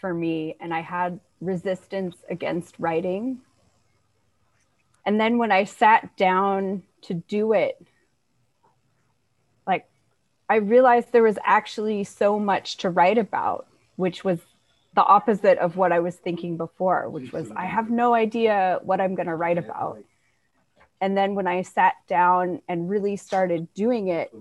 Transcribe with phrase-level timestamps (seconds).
[0.00, 3.38] for me, and I had resistance against writing.
[5.04, 7.80] And then when I sat down to do it,
[9.66, 9.86] like
[10.48, 13.66] I realized there was actually so much to write about,
[13.96, 14.40] which was
[14.94, 19.00] the opposite of what I was thinking before, which was I have no idea what
[19.00, 20.02] I'm going to write about.
[21.00, 24.32] And then when I sat down and really started doing it,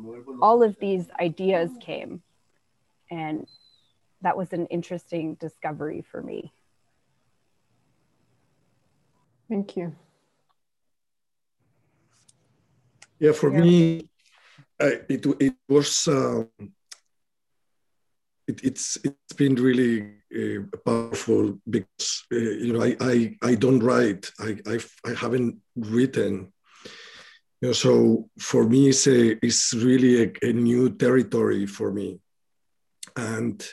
[0.41, 2.23] all of these ideas came.
[3.11, 3.47] And
[4.21, 6.51] that was an interesting discovery for me.
[9.49, 9.95] Thank you.
[13.19, 13.61] Yeah, for yeah.
[13.61, 14.09] me,
[14.79, 16.49] I, it, it was um,
[18.47, 23.79] it, it's it's been really uh, powerful because uh, you know I, I I don't
[23.79, 26.53] write I I've, I haven't written
[27.61, 32.19] you know so for me it's a it's really a, a new territory for me
[33.15, 33.65] and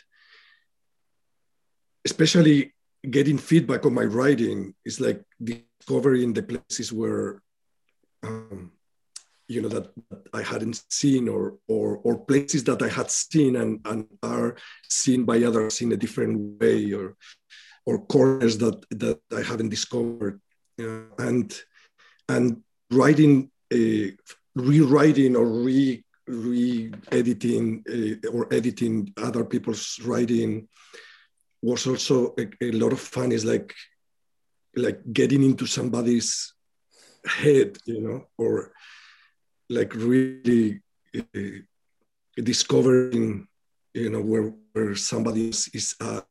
[2.04, 2.74] especially
[3.10, 7.42] getting feedback on my writing is like discovering the places where
[8.22, 8.72] um,
[9.48, 9.90] you know that,
[10.32, 14.56] I hadn't seen or or or places that I had seen and, and are
[14.88, 17.16] seen by others in a different way or
[17.86, 20.40] or corners that that I haven't discovered.
[20.80, 21.54] Uh, and
[22.28, 24.08] and writing uh,
[24.56, 30.66] rewriting or re re-editing uh, or editing other people's writing
[31.64, 33.74] was also a, a lot of fun is like
[34.76, 36.52] like getting into somebody's
[37.26, 38.72] head you know or
[39.70, 40.82] like really
[41.16, 41.58] uh,
[42.36, 43.46] discovering
[43.94, 46.26] you know where where somebody is, at.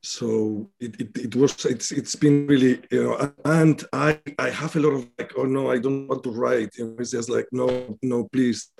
[0.00, 4.76] So it, it, it was it's it's been really you know and i i have
[4.76, 6.70] a lot of like oh no i don't want to write.
[6.78, 8.70] It's just like no no please.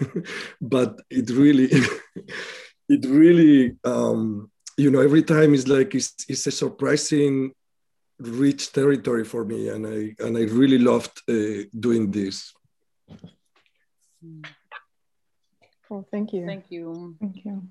[0.60, 1.70] But it really
[2.88, 7.52] it really um you know every time is like it's, it's a surprising
[8.18, 12.52] rich territory for me, and I and I really loved uh, doing this.
[15.88, 16.06] Cool.
[16.10, 16.46] Thank you.
[16.46, 17.16] Thank you.
[17.20, 17.62] Thank you.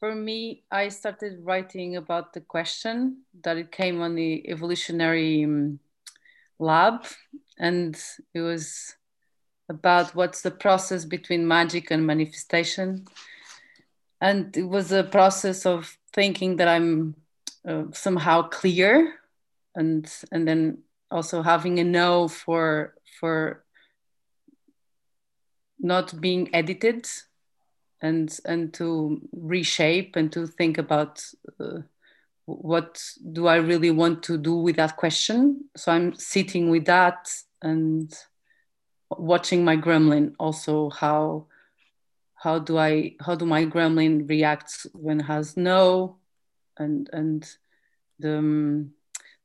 [0.00, 5.80] For me, I started writing about the question that it came on the evolutionary um,
[6.58, 7.04] lab,
[7.58, 8.00] and
[8.32, 8.94] it was
[9.68, 13.04] about what's the process between magic and manifestation.
[14.20, 17.14] And it was a process of thinking that I'm
[17.66, 19.14] uh, somehow clear
[19.74, 20.78] and and then
[21.10, 23.64] also having a no for for
[25.78, 27.06] not being edited
[28.00, 31.24] and and to reshape and to think about
[31.60, 31.80] uh,
[32.46, 33.02] what
[33.32, 35.64] do I really want to do with that question.
[35.76, 37.30] So I'm sitting with that
[37.60, 38.12] and
[39.10, 41.46] watching my gremlin also how
[42.38, 46.18] how do I how do my gremlin react when has no?
[46.78, 47.44] And and
[48.18, 48.92] the um,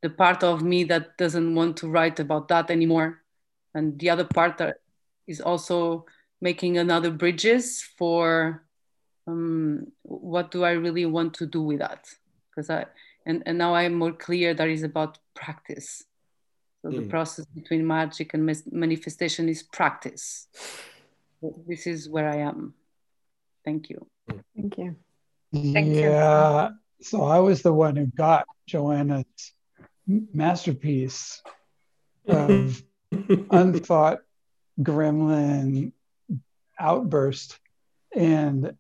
[0.04, 3.22] the part of me that doesn't want to write about that anymore.
[3.74, 4.78] And the other part that
[5.26, 6.06] is also
[6.40, 8.64] making another bridges for
[9.26, 12.08] um, what do i really want to do with that?
[12.50, 12.86] Because i
[13.26, 16.04] and, and now i'm more clear that is about practice.
[16.84, 16.96] So mm.
[16.98, 20.48] the process between magic and manifestation is practice.
[21.68, 22.76] This is where i am
[23.66, 24.06] thank you.
[24.56, 24.96] Thank you.
[25.54, 26.76] Thank yeah you.
[27.02, 29.26] so i was the one who got joanna's
[30.08, 31.42] masterpiece
[32.28, 32.82] of
[33.52, 34.20] unthought
[34.82, 35.92] gremlin
[36.80, 37.60] outburst
[38.16, 38.76] and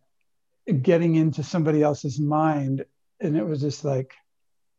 [0.81, 2.85] getting into somebody else's mind.
[3.19, 4.13] And it was just like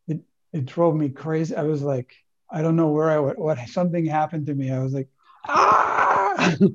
[0.07, 0.19] it,
[0.53, 1.55] it drove me crazy.
[1.55, 2.13] I was like
[2.51, 3.39] i don't know where i went.
[3.39, 4.71] What something happened to me.
[4.71, 5.09] I was like
[5.47, 6.55] ah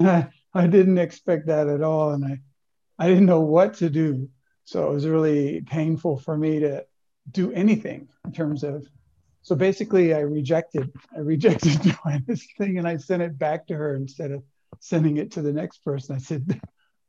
[0.58, 2.40] I didn't expect that at all and i
[2.98, 4.28] i didn't know what to do.
[4.64, 6.84] So it was really painful for me to
[7.30, 8.86] do anything in terms of
[9.42, 13.74] so basically i rejected i rejected doing this thing and i sent it back to
[13.74, 14.42] her instead of
[14.80, 16.16] sending it to the next person.
[16.16, 16.60] I said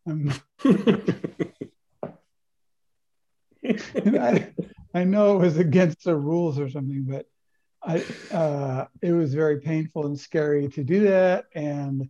[0.08, 0.34] um,
[3.66, 4.54] I,
[4.94, 7.26] I know it was against the rules or something but
[7.82, 7.96] i
[8.32, 12.10] uh, it was very painful and scary to do that and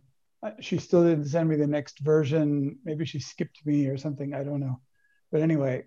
[0.60, 4.42] she still didn't send me the next version maybe she skipped me or something i
[4.42, 4.80] don't know
[5.30, 5.84] but anyway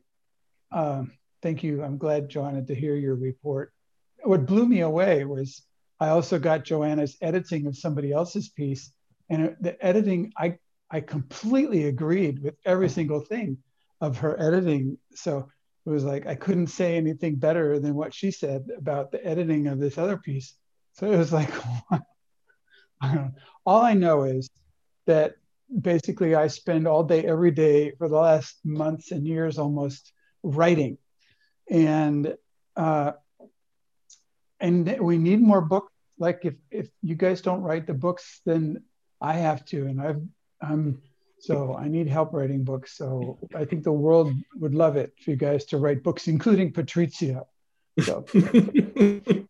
[0.74, 1.12] um,
[1.44, 1.84] thank you.
[1.84, 3.72] I'm glad, Joanna, to hear your report.
[4.24, 5.62] What blew me away was
[6.00, 8.92] I also got Joanna's editing of somebody else's piece,
[9.30, 10.58] and the editing, I
[10.90, 13.58] I completely agreed with every single thing
[14.02, 14.98] of her editing.
[15.14, 15.50] So
[15.86, 19.68] it was like I couldn't say anything better than what she said about the editing
[19.68, 20.56] of this other piece.
[20.94, 21.52] So it was like,
[23.66, 24.50] all I know is
[25.06, 25.36] that
[25.82, 30.12] basically I spend all day, every day for the last months and years almost
[30.44, 30.98] writing.
[31.70, 32.36] And
[32.76, 33.14] uh,
[34.60, 35.92] and we need more books.
[36.18, 38.84] Like if if you guys don't write the books, then
[39.22, 40.22] I have to, and I've
[40.62, 41.02] I'm
[41.40, 42.98] so I need help writing books.
[42.98, 46.72] So I think the world would love it for you guys to write books, including
[46.72, 47.46] Patricia.
[48.02, 48.26] So.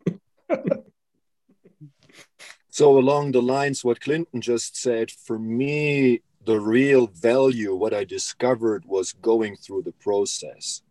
[2.74, 8.04] so along the lines what Clinton just said, for me, the real value, what I
[8.04, 10.82] discovered was going through the process.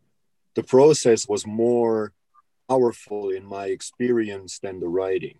[0.54, 2.12] The process was more
[2.68, 5.38] powerful in my experience than the writing.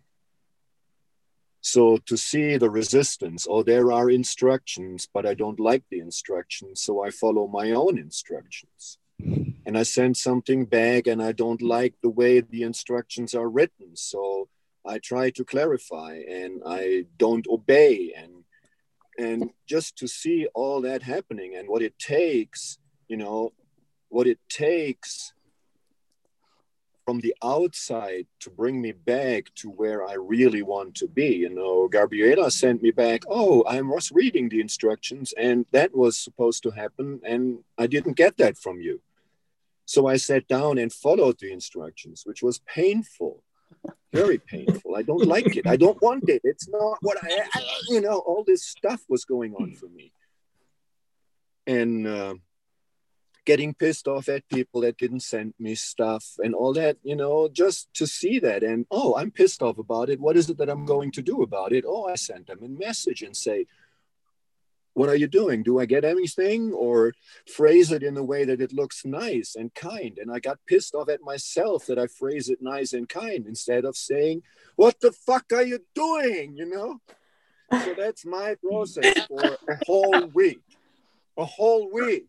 [1.60, 6.80] So to see the resistance, oh, there are instructions, but I don't like the instructions,
[6.80, 8.98] so I follow my own instructions.
[9.64, 13.94] And I send something back and I don't like the way the instructions are written.
[13.94, 14.48] So
[14.84, 18.12] I try to clarify and I don't obey.
[18.16, 18.44] And
[19.18, 23.52] and just to see all that happening and what it takes, you know,
[24.08, 25.32] what it takes
[27.04, 31.34] from the outside to bring me back to where I really want to be.
[31.34, 36.16] You know, Gabriela sent me back, oh, I was reading the instructions and that was
[36.16, 39.00] supposed to happen, and I didn't get that from you.
[39.84, 43.42] So I sat down and followed the instructions, which was painful,
[44.12, 44.96] very painful.
[44.96, 45.66] I don't like it.
[45.66, 46.42] I don't want it.
[46.44, 47.46] It's not what I,
[47.88, 50.12] you know, all this stuff was going on for me.
[51.66, 52.34] And, uh,
[53.44, 57.48] getting pissed off at people that didn't send me stuff and all that, you know,
[57.48, 58.62] just to see that.
[58.62, 60.20] And oh, I'm pissed off about it.
[60.20, 61.84] What is it that I'm going to do about it?
[61.86, 63.66] Oh, I sent them a message and say,
[64.94, 65.62] what are you doing?
[65.62, 66.72] Do I get anything?
[66.72, 67.14] Or
[67.46, 70.18] phrase it in a way that it looks nice and kind.
[70.18, 73.84] And I got pissed off at myself that I phrase it nice and kind instead
[73.84, 74.42] of saying,
[74.76, 76.56] What the fuck are you doing?
[76.56, 77.00] You know?
[77.84, 80.60] So that's my process for a whole week.
[81.38, 82.28] A whole week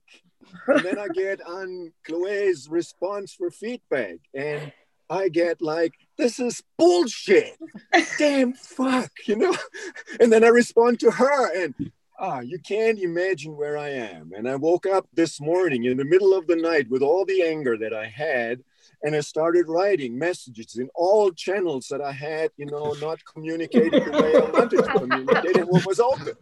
[0.67, 4.71] and then I get on Chloe's response for feedback, and
[5.09, 7.57] I get like, this is bullshit.
[8.17, 9.55] Damn fuck, you know?
[10.19, 14.31] And then I respond to her, and ah, you can't imagine where I am.
[14.35, 17.43] And I woke up this morning in the middle of the night with all the
[17.43, 18.63] anger that I had.
[19.03, 24.05] And I started writing messages in all channels that I had, you know, not communicated
[24.05, 26.33] the way I wanted to communicate and what was open.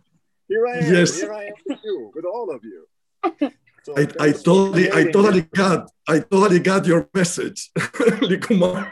[0.47, 1.19] Here I am, yes.
[1.19, 3.51] here I am with you, with all of you.
[3.83, 8.91] So I, I totally, I totally got, I totally got your message, Likumar.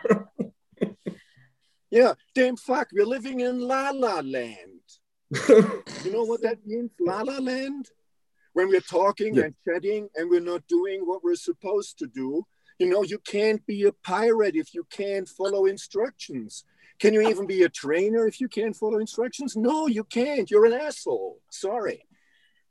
[1.92, 4.79] yeah, damn fuck, we're living in La La Land.
[5.50, 7.90] you know what that means, La La Land?
[8.54, 9.44] When we're talking yeah.
[9.44, 12.46] and chatting and we're not doing what we're supposed to do,
[12.80, 16.64] you know, you can't be a pirate if you can't follow instructions.
[17.00, 19.56] Can you even be a trainer if you can't follow instructions?
[19.56, 20.50] No, you can't.
[20.50, 21.40] You're an asshole.
[21.52, 22.04] Sorry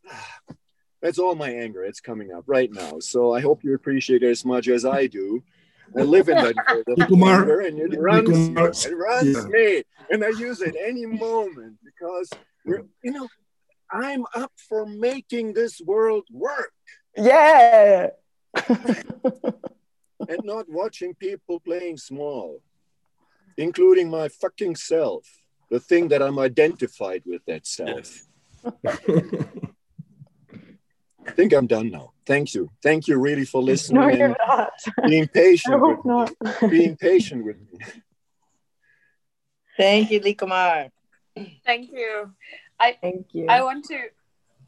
[1.02, 1.84] that's all my anger.
[1.84, 2.98] It's coming up right now.
[3.00, 5.42] So I hope you appreciate it as much as I do.
[5.96, 6.54] I live in that
[6.98, 9.44] anger and it runs, me, it runs yeah.
[9.44, 12.30] me, and I use it any moment because
[13.02, 13.28] you know,
[13.90, 16.72] I'm up for making this world work.
[17.16, 18.08] Yeah.
[20.28, 22.60] and not watching people playing small,
[23.56, 25.26] including my fucking self,
[25.70, 28.26] the thing that I'm identified with that self.
[28.84, 28.94] Yes.
[31.26, 32.12] I think I'm done now.
[32.26, 32.70] Thank you.
[32.82, 34.00] Thank you really for listening.
[34.00, 34.72] No, you're not.
[35.06, 35.74] Being patient.
[35.74, 36.32] I hope not.
[36.62, 36.68] Me.
[36.68, 37.78] Being patient with me.
[39.76, 40.90] Thank you, Likumar.
[41.64, 42.32] Thank you.
[42.80, 43.46] I thank you.
[43.48, 43.98] I want to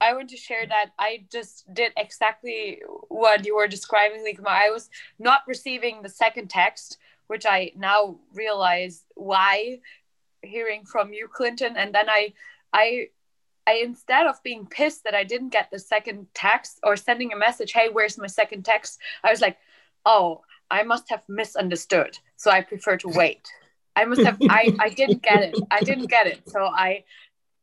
[0.00, 4.48] I want to share that I just did exactly what you were describing, Likumar.
[4.48, 9.80] I was not receiving the second text, which I now realize why
[10.42, 11.76] hearing from you, Clinton.
[11.76, 12.32] And then I
[12.72, 13.08] I
[13.66, 17.36] I instead of being pissed that I didn't get the second text or sending a
[17.36, 18.98] message, hey, where's my second text?
[19.22, 19.58] I was like,
[20.06, 22.18] oh, I must have misunderstood.
[22.36, 23.46] So I prefer to wait.
[23.96, 25.56] I must have I, I didn't get it.
[25.70, 26.48] I didn't get it.
[26.48, 27.04] So I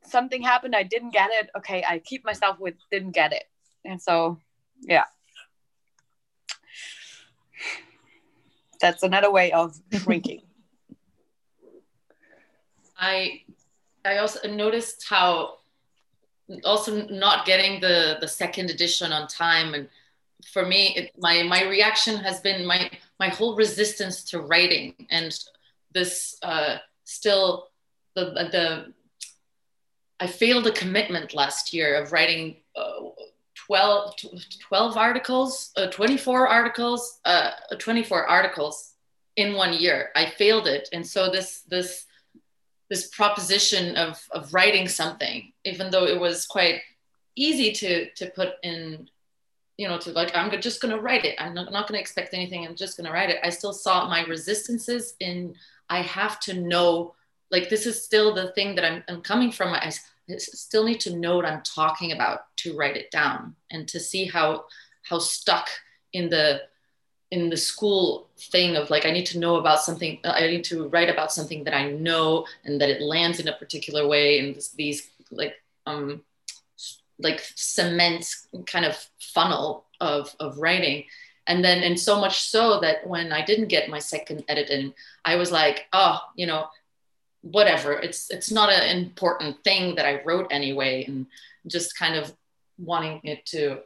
[0.04, 1.50] something happened, I didn't get it.
[1.58, 3.44] Okay, I keep myself with didn't get it.
[3.86, 4.40] And so
[4.82, 5.06] yeah.
[8.80, 10.42] That's another way of shrinking.
[12.98, 13.44] I
[14.06, 15.58] I also noticed how
[16.64, 19.90] also not getting the the second edition on time and
[20.52, 25.38] for me it, my my reaction has been my my whole resistance to writing and
[25.94, 27.70] this uh, still
[28.16, 28.94] the the
[30.20, 33.10] I failed a commitment last year of writing uh,
[33.68, 34.16] 12,
[34.68, 38.94] 12 articles, uh, 24 articles, uh, 24 articles
[39.36, 40.10] in one year.
[40.16, 40.90] I failed it.
[40.92, 42.06] And so this, this
[42.90, 46.80] this proposition of of writing something, even though it was quite
[47.36, 49.10] easy to to put in
[49.78, 52.02] you know to like i'm just going to write it i'm not, not going to
[52.02, 55.54] expect anything i'm just going to write it i still saw my resistances in
[55.90, 57.14] i have to know
[57.52, 59.74] like this is still the thing that i'm, I'm coming from.
[59.74, 59.92] I,
[60.38, 64.26] still need to know what i'm talking about to write it down and to see
[64.26, 64.66] how
[65.04, 65.70] how stuck
[66.12, 66.62] in the
[67.32, 70.88] in the school thing of like i need to know about something i need to
[70.90, 74.56] write about something that i know and that it lands in a particular way and
[74.56, 76.22] this, these like um
[77.20, 78.34] like cement
[78.66, 81.04] kind of funnel of of writing
[81.48, 84.94] and then and so much so that when i didn't get my second edit in
[85.26, 86.68] i was like oh you know
[87.52, 87.94] whatever.
[87.94, 91.26] It's it's not an important thing that i wrote anyway and
[91.68, 92.34] just kind of
[92.78, 93.80] wanting it to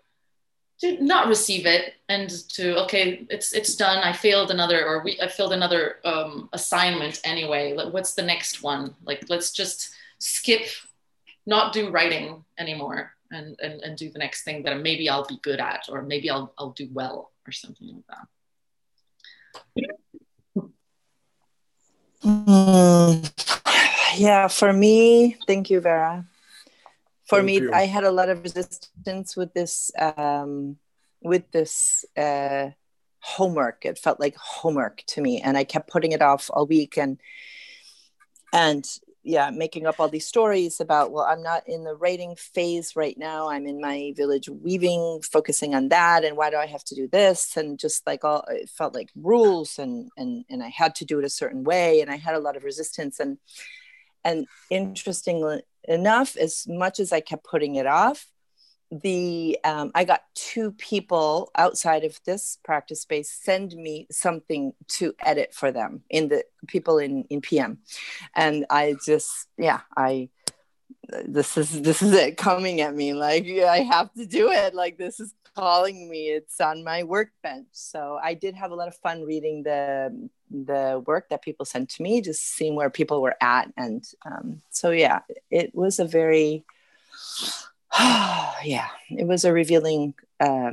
[0.80, 4.00] to not receive it and to okay it's it's done.
[4.04, 7.76] I failed another or we i failed another um, assignment anyway.
[7.76, 8.96] What's the next one?
[9.06, 10.68] Like let's just skip
[11.46, 15.40] not do writing anymore and, and and do the next thing that maybe i'll be
[15.42, 18.28] good at or maybe i'll i'll do well or something like that.
[22.24, 23.32] Mm,
[24.18, 26.26] yeah for me thank you vera.
[27.28, 27.74] For Thank me you.
[27.74, 30.78] i had a lot of resistance with this um,
[31.24, 32.70] with this uh,
[33.20, 33.86] homework.
[33.86, 37.18] It felt like homework to me and i kept putting it off all week and
[38.54, 38.86] and
[39.24, 43.18] yeah making up all these stories about well i'm not in the writing phase right
[43.18, 43.50] now.
[43.50, 47.08] I'm in my village weaving focusing on that and why do i have to do
[47.08, 47.56] this?
[47.58, 51.20] And just like all it felt like rules and and and i had to do
[51.20, 53.20] it a certain way and i had a lot of resistance.
[53.20, 53.38] And
[54.24, 58.28] and interestingly enough, as much as I kept putting it off,
[58.92, 65.14] the um, I got two people outside of this practice space send me something to
[65.20, 67.80] edit for them in the people in in PM,
[68.36, 70.30] and I just yeah I
[71.26, 74.76] this is this is it coming at me like I have to do it.
[74.76, 76.30] Like this is calling me.
[76.30, 77.68] It's on my workbench.
[77.72, 81.90] So I did have a lot of fun reading the the work that people sent
[81.90, 83.72] to me, just seeing where people were at.
[83.78, 86.66] And um, so, yeah, it was a very,
[88.00, 90.72] yeah, it was a revealing uh,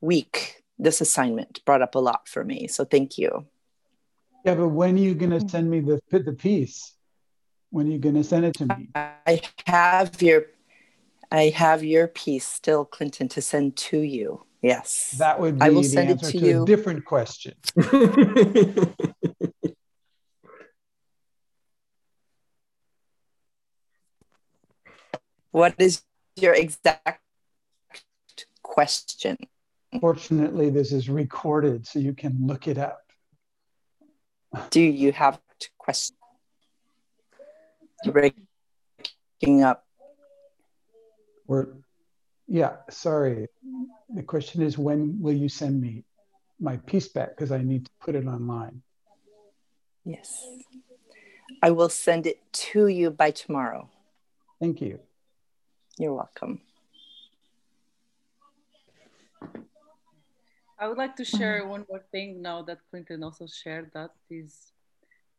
[0.00, 0.62] week.
[0.78, 2.66] This assignment brought up a lot for me.
[2.66, 3.46] So, thank you.
[4.44, 6.94] Yeah, but when are you going to send me the the piece?
[7.70, 8.88] When are you going to send it to me?
[8.94, 10.46] I have your,
[11.30, 14.44] I have your piece still, Clinton, to send to you.
[14.60, 15.14] Yes.
[15.18, 16.62] That would be I will the send it to to, you.
[16.62, 17.54] a different question.
[25.52, 26.02] What is
[26.36, 27.20] your exact
[28.62, 29.36] question?
[30.00, 33.00] Fortunately, this is recorded so you can look it up.
[34.70, 36.16] Do you have a question?
[38.04, 39.84] Breaking up.
[41.46, 41.76] Or,
[42.48, 43.48] yeah, sorry.
[44.14, 46.04] The question is when will you send me
[46.58, 47.36] my piece back?
[47.36, 48.82] Because I need to put it online.
[50.04, 50.46] Yes.
[51.62, 53.90] I will send it to you by tomorrow.
[54.58, 54.98] Thank you.
[56.02, 56.60] You're welcome.
[60.76, 61.70] I would like to share mm-hmm.
[61.70, 64.72] one more thing now that Clinton also shared that is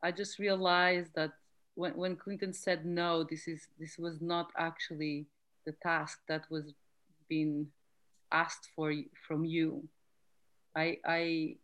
[0.02, 1.34] I just realized that
[1.76, 5.26] when, when Clinton said no, this is this was not actually
[5.66, 6.74] the task that was
[7.28, 7.68] being
[8.32, 8.94] asked for
[9.28, 9.84] from you.
[10.78, 11.58] I I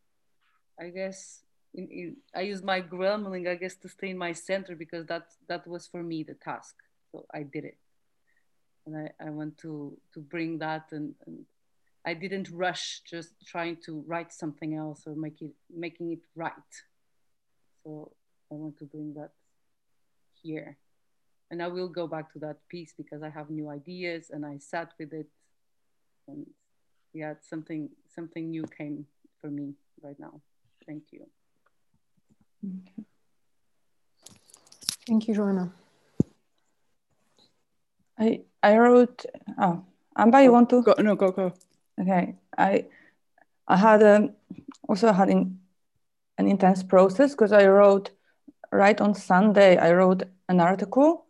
[0.77, 1.39] I guess
[1.73, 5.27] in, in, I used my gremlin, I guess, to stay in my center because that
[5.47, 6.75] that was for me the task.
[7.13, 7.77] So I did it,
[8.89, 11.45] and I, I want to to bring that and, and
[12.05, 16.71] I didn't rush just trying to write something else or make it making it right.
[17.83, 18.11] So
[18.51, 19.31] I want to bring that
[20.41, 20.77] here.
[21.51, 24.59] And I will go back to that piece because I have new ideas and I
[24.59, 25.27] sat with it
[26.27, 26.45] and
[27.13, 29.05] yeah, something something new came
[29.41, 30.41] for me right now.
[30.85, 31.25] Thank you.
[35.07, 35.71] Thank you, Joanna.
[38.17, 39.25] I I wrote.
[39.57, 39.85] Oh,
[40.17, 40.93] Amba, you want to go?
[40.99, 41.53] No, go go.
[41.99, 42.85] Okay, I
[43.67, 44.35] I had um,
[44.87, 45.59] also had in,
[46.37, 48.11] an intense process because I wrote
[48.71, 49.77] right on Sunday.
[49.77, 51.25] I wrote an article,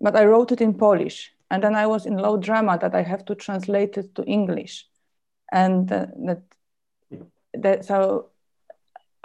[0.00, 3.02] but I wrote it in Polish, and then I was in low drama that I
[3.02, 4.86] have to translate it to English,
[5.52, 6.42] and uh, that
[7.54, 8.30] that so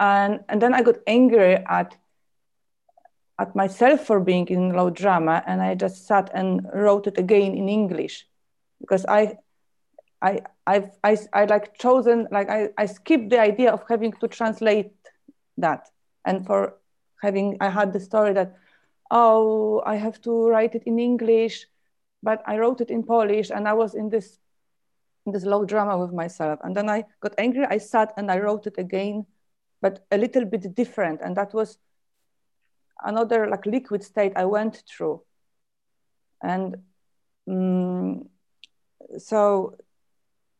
[0.00, 1.96] and and then I got angry at
[3.42, 7.54] at myself for being in low drama, and I just sat and wrote it again
[7.54, 8.26] in English
[8.80, 9.38] because I
[10.20, 14.28] I I've I, I like chosen like I, I skipped the idea of having to
[14.28, 14.92] translate
[15.58, 15.88] that
[16.24, 16.78] and for
[17.20, 18.56] having I had the story that
[19.10, 21.66] oh I have to write it in English
[22.22, 24.38] but I wrote it in Polish and I was in this
[25.26, 26.58] in this low drama with myself.
[26.62, 29.26] And then I got angry, I sat and I wrote it again,
[29.80, 31.20] but a little bit different.
[31.22, 31.78] And that was
[33.04, 35.22] another like liquid state I went through.
[36.42, 36.76] And
[37.48, 38.28] um,
[39.18, 39.76] so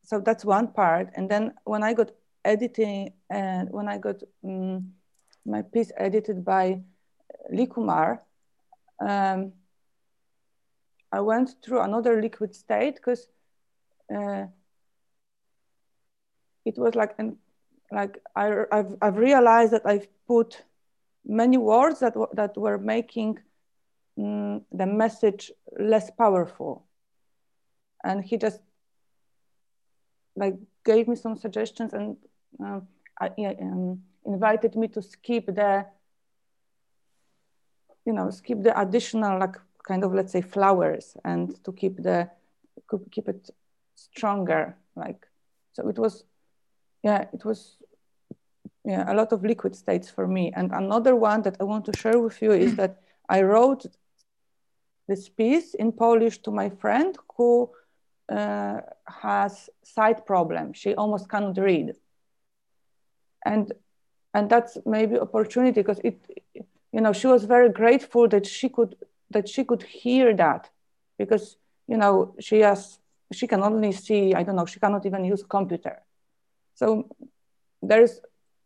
[0.03, 1.09] so that's one part.
[1.15, 2.11] And then when I got
[2.43, 4.93] editing and when I got um,
[5.45, 6.81] my piece edited by
[7.49, 8.21] Lee Kumar,
[8.99, 9.53] um,
[11.11, 13.27] I went through another liquid state because
[14.13, 14.45] uh,
[16.65, 17.37] it was like an,
[17.91, 20.63] like I, I've, I've realized that I've put
[21.25, 23.39] many words that, that were making
[24.17, 26.85] um, the message less powerful.
[28.03, 28.59] And he just
[30.35, 32.17] like gave me some suggestions and
[32.63, 32.81] uh,
[33.19, 33.29] I,
[33.61, 35.85] um, invited me to skip the,
[38.05, 39.55] you know, skip the additional like
[39.87, 42.29] kind of let's say flowers and to keep the
[43.11, 43.49] keep it
[43.95, 45.27] stronger like
[45.73, 46.23] so it was
[47.03, 47.77] yeah it was
[48.85, 50.51] yeah a lot of liquid states for me.
[50.55, 53.85] And another one that i want to share with you is that i wrote
[55.07, 57.69] this piece in polish to my friend who
[58.29, 60.73] uh, has sight problem.
[60.73, 61.93] She almost cannot read.
[63.45, 63.73] And
[64.33, 66.17] and that's maybe opportunity because it
[66.91, 68.95] you know she was very grateful that she could
[69.31, 70.69] that she could hear that.
[71.17, 72.99] Because you know she has
[73.31, 76.01] she can only see i don't know she cannot even use computer.
[76.75, 77.09] So
[77.81, 78.21] there's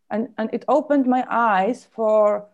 [0.10, 2.46] and and it opened my eyes for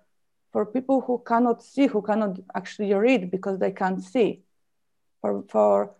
[0.51, 4.41] for people who cannot see who cannot actually read because they can't see
[5.21, 5.95] for for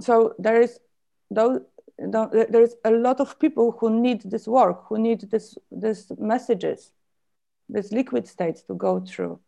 [0.00, 0.80] so there is
[1.30, 1.62] though
[1.98, 6.92] there is a lot of people who need this work who need this this messages
[7.68, 9.38] this liquid states to go through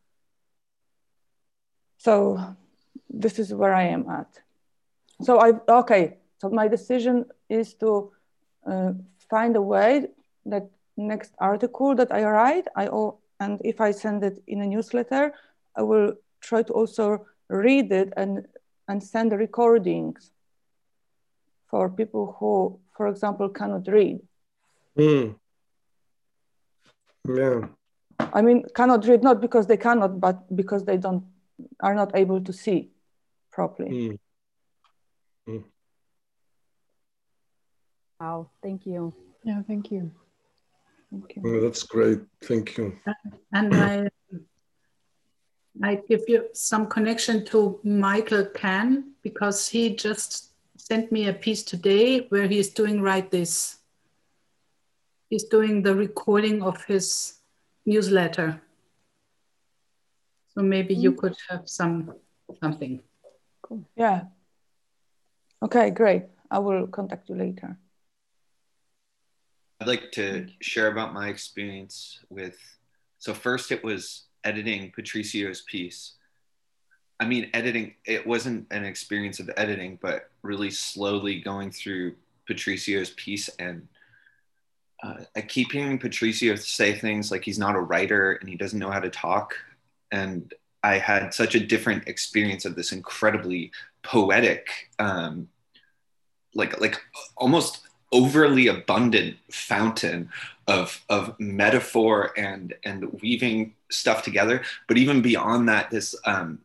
[2.03, 2.57] so
[3.09, 4.41] this is where I am at.
[5.23, 6.17] So I okay.
[6.39, 8.11] So my decision is to
[8.67, 8.93] uh,
[9.31, 10.09] find a way
[10.47, 12.89] that next article that I write, I
[13.41, 15.33] and if I send it in a newsletter,
[15.77, 18.47] I will try to also read it and
[18.89, 20.31] and send the recordings
[21.71, 24.21] for people who, for example, cannot read.
[24.99, 25.37] Mm.
[27.29, 27.61] Yeah.
[28.35, 31.25] I mean, cannot read not because they cannot, but because they don't
[31.81, 32.91] are not able to see
[33.51, 33.91] properly.
[33.91, 34.19] Mm.
[35.49, 35.65] Mm.
[38.21, 39.13] Wow, thank you.
[39.45, 40.13] Yeah, thank you.
[41.13, 41.43] Thank you.
[41.45, 42.21] Oh, that's great.
[42.43, 42.99] Thank you.
[43.53, 44.09] And I,
[45.83, 51.63] I give you some connection to Michael Kahn because he just sent me a piece
[51.63, 53.77] today where he's doing right this.
[55.29, 57.35] He's doing the recording of his
[57.85, 58.63] newsletter.
[60.55, 61.19] So maybe you mm.
[61.19, 62.15] could have some
[62.61, 63.03] something.
[63.61, 63.85] Cool.
[63.97, 64.25] Yeah.
[65.63, 66.25] Okay, great.
[66.51, 67.79] I will contact you later.
[69.83, 72.57] I'd like to share about my experience with.
[73.19, 76.13] So first, it was editing Patricio's piece.
[77.19, 77.95] I mean, editing.
[78.05, 82.15] It wasn't an experience of editing, but really slowly going through
[82.47, 83.89] Patricio's piece and
[85.03, 88.79] uh, I keep hearing Patricio say things like he's not a writer and he doesn't
[88.79, 89.57] know how to talk
[90.13, 93.73] and I had such a different experience of this incredibly
[94.05, 95.49] poetic, um,
[96.55, 97.01] like like
[97.37, 97.81] almost
[98.13, 100.31] overly abundant fountain
[100.69, 104.63] of of metaphor and and weaving stuff together.
[104.87, 106.61] But even beyond that, this um,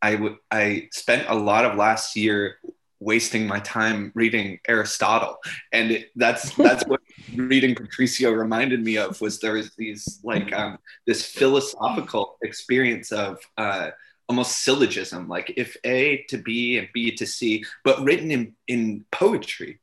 [0.00, 2.58] I I spent a lot of last year
[2.98, 5.38] wasting my time reading Aristotle,
[5.72, 7.00] and it, that's that's what
[7.34, 13.38] reading Patricio reminded me of was there was these like um, this philosophical experience of
[13.58, 13.90] uh,
[14.28, 19.04] almost syllogism, like if A to B and B to C, but written in in
[19.10, 19.80] poetry,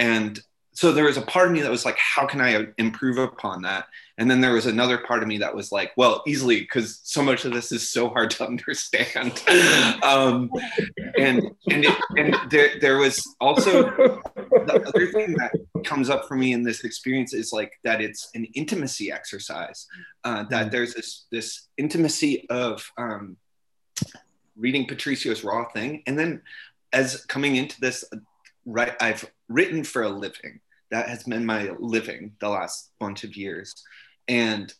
[0.00, 0.40] and
[0.72, 3.62] so there was a part of me that was like how can i improve upon
[3.62, 3.86] that?
[4.16, 7.22] And then there was another part of me that was like well easily because so
[7.22, 9.42] much of this is so hard to understand.
[10.02, 10.50] Um,
[11.18, 15.52] and and, it, and there, there was also the other thing that
[15.84, 19.86] comes up for me in this experience is like that it's an intimacy exercise
[20.24, 20.70] uh, that mm.
[20.70, 23.36] there's this this intimacy of um,
[24.56, 26.02] reading patricio's raw thing.
[26.06, 26.42] And then
[26.92, 28.04] as coming into this
[28.66, 33.36] right i've written for a living that has been my living the last bunch of
[33.36, 33.74] years.
[34.28, 34.72] And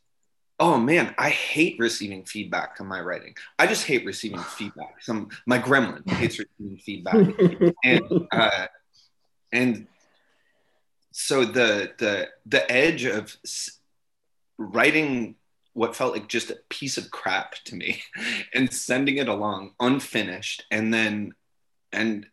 [0.58, 3.34] oh man, I hate receiving feedback on my writing.
[3.58, 5.02] I just hate receiving feedback.
[5.02, 8.66] Some my gremlin hates receiving feedback, and uh,
[9.52, 9.86] and
[11.12, 13.36] so the the the edge of
[14.58, 15.36] writing
[15.72, 18.02] what felt like just a piece of crap to me
[18.54, 21.32] and sending it along unfinished and then
[21.92, 22.26] and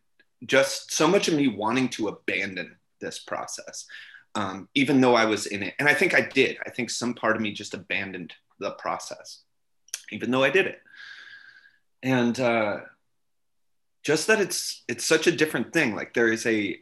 [0.46, 3.86] just so much of me wanting to abandon this process,
[4.36, 5.74] um, even though I was in it.
[5.80, 6.58] And I think I did.
[6.66, 9.42] I think some part of me just abandoned the process,
[10.12, 10.82] even though I did it.
[12.04, 12.80] And uh,
[14.04, 15.96] just that it's it's such a different thing.
[15.96, 16.80] Like there is a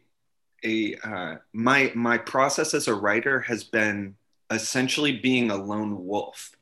[0.64, 4.16] a uh, my my process as a writer has been
[4.52, 6.56] essentially being a lone wolf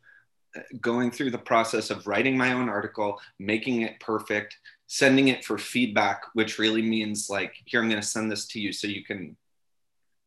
[0.80, 4.58] going through the process of writing my own article, making it perfect,
[4.94, 8.60] sending it for feedback, which really means like, here, I'm going to send this to
[8.60, 9.36] you so you can,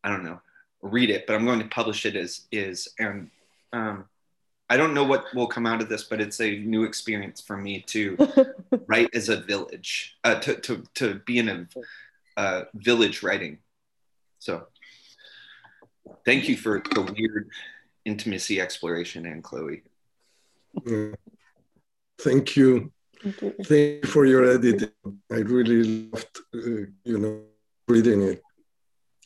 [0.03, 0.41] I don't know,
[0.83, 2.89] read it, but I'm going to publish it as is.
[2.99, 3.31] And
[3.73, 4.07] um,
[4.69, 7.57] I don't know what will come out of this, but it's a new experience for
[7.57, 8.17] me to
[8.89, 11.69] write as a village, uh, to, to, to be in a
[12.37, 13.59] uh, village writing.
[14.41, 14.67] So
[16.25, 17.51] thank you for the weird
[18.05, 19.85] intimacy exploration, and Chloe.
[22.19, 22.91] Thank you.
[23.23, 24.01] Thank you.
[24.05, 24.91] For your editing.
[25.31, 26.59] I really loved, uh,
[27.05, 27.43] you know,
[27.89, 28.43] reading it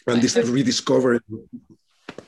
[0.07, 1.21] and this rediscovering.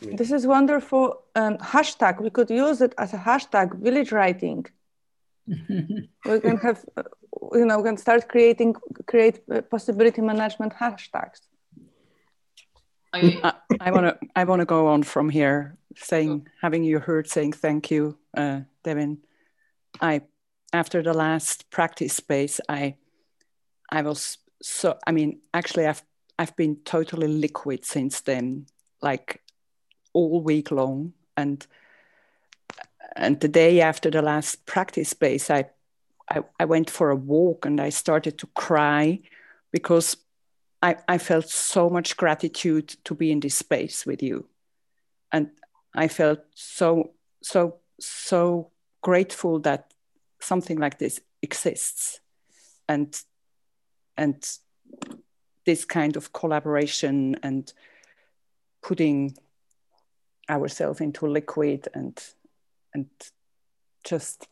[0.01, 2.20] This is wonderful um, hashtag.
[2.20, 4.66] We could use it as a hashtag, village writing.
[5.46, 7.03] we can have, uh,
[7.53, 8.75] you know, we can start creating,
[9.07, 11.40] create uh, possibility management hashtags.
[13.14, 17.29] I, I want to I want to go on from here saying having you heard
[17.29, 19.18] saying thank you uh, Devin
[20.01, 20.22] I
[20.72, 22.96] after the last practice space I
[23.90, 26.02] I was so I mean actually I've
[26.38, 28.66] I've been totally liquid since then
[29.00, 29.42] like
[30.12, 31.66] all week long and
[33.16, 35.70] and the day after the last practice space I
[36.30, 39.20] I, I went for a walk and I started to cry
[39.70, 40.16] because
[40.82, 44.46] I, I felt so much gratitude to be in this space with you.
[45.30, 45.50] And
[45.94, 48.70] I felt so, so, so
[49.02, 49.91] grateful that
[50.42, 52.20] something like this exists.
[52.88, 53.18] And,
[54.16, 54.46] and
[55.64, 57.72] this kind of collaboration and
[58.83, 59.37] putting
[60.50, 62.20] ourselves into liquid and
[62.92, 63.07] and
[64.02, 64.48] just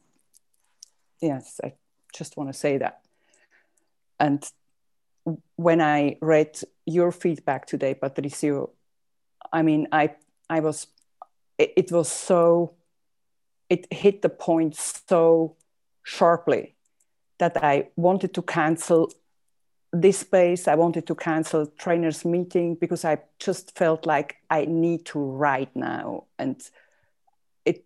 [1.20, 1.72] yes i
[2.14, 3.00] just want to say that
[4.20, 4.48] and
[5.57, 8.70] when I read your feedback today, Patricio,
[9.53, 10.14] I mean, I
[10.48, 10.87] I was
[11.59, 12.74] it, it was so
[13.68, 15.57] it hit the point so
[16.02, 16.74] sharply
[17.38, 19.10] that I wanted to cancel
[19.92, 20.68] this space.
[20.68, 25.74] I wanted to cancel trainers meeting because I just felt like I need to write
[25.74, 26.24] now.
[26.38, 26.60] And
[27.64, 27.84] it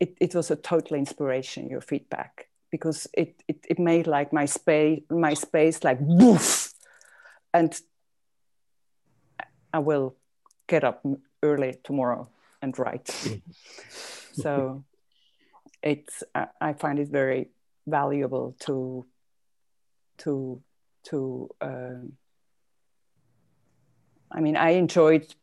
[0.00, 4.46] it, it was a total inspiration, your feedback, because it, it, it made like my
[4.46, 6.72] space my space like woof
[7.52, 7.80] and
[9.72, 10.16] I will
[10.66, 11.04] get up
[11.42, 12.28] early tomorrow
[12.60, 13.08] and write.
[14.32, 14.84] so
[15.84, 16.24] it's
[16.60, 17.50] I find it very
[17.86, 19.06] valuable to
[20.18, 20.62] to
[21.04, 22.12] to um,
[24.32, 25.34] I mean I enjoyed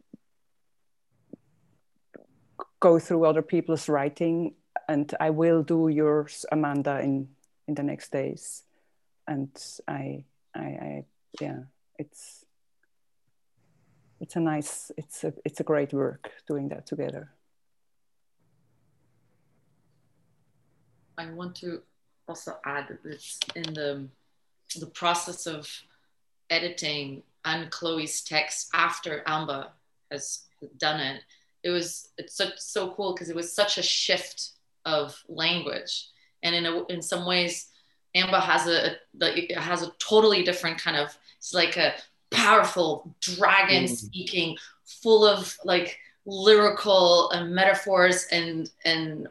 [2.79, 4.55] go through other people's writing
[4.87, 7.29] and I will do yours Amanda in
[7.67, 8.63] in the next days.
[9.27, 9.49] And
[9.87, 10.25] I
[10.55, 11.05] I, I
[11.39, 11.59] yeah
[11.99, 12.43] it's
[14.19, 17.31] it's a nice it's a it's a great work doing that together
[21.17, 21.81] i want to
[22.27, 23.23] also add that
[23.55, 24.07] in the
[24.79, 25.69] the process of
[26.49, 29.71] editing and chloe's text after amba
[30.11, 30.43] has
[30.77, 31.21] done it
[31.63, 34.51] it was it's so, so cool because it was such a shift
[34.85, 36.07] of language
[36.43, 37.67] and in a, in some ways
[38.15, 41.93] amba has a, a has a totally different kind of it's like a
[42.31, 43.89] powerful dragon mm.
[43.89, 49.27] speaking, full of like lyrical and metaphors, and and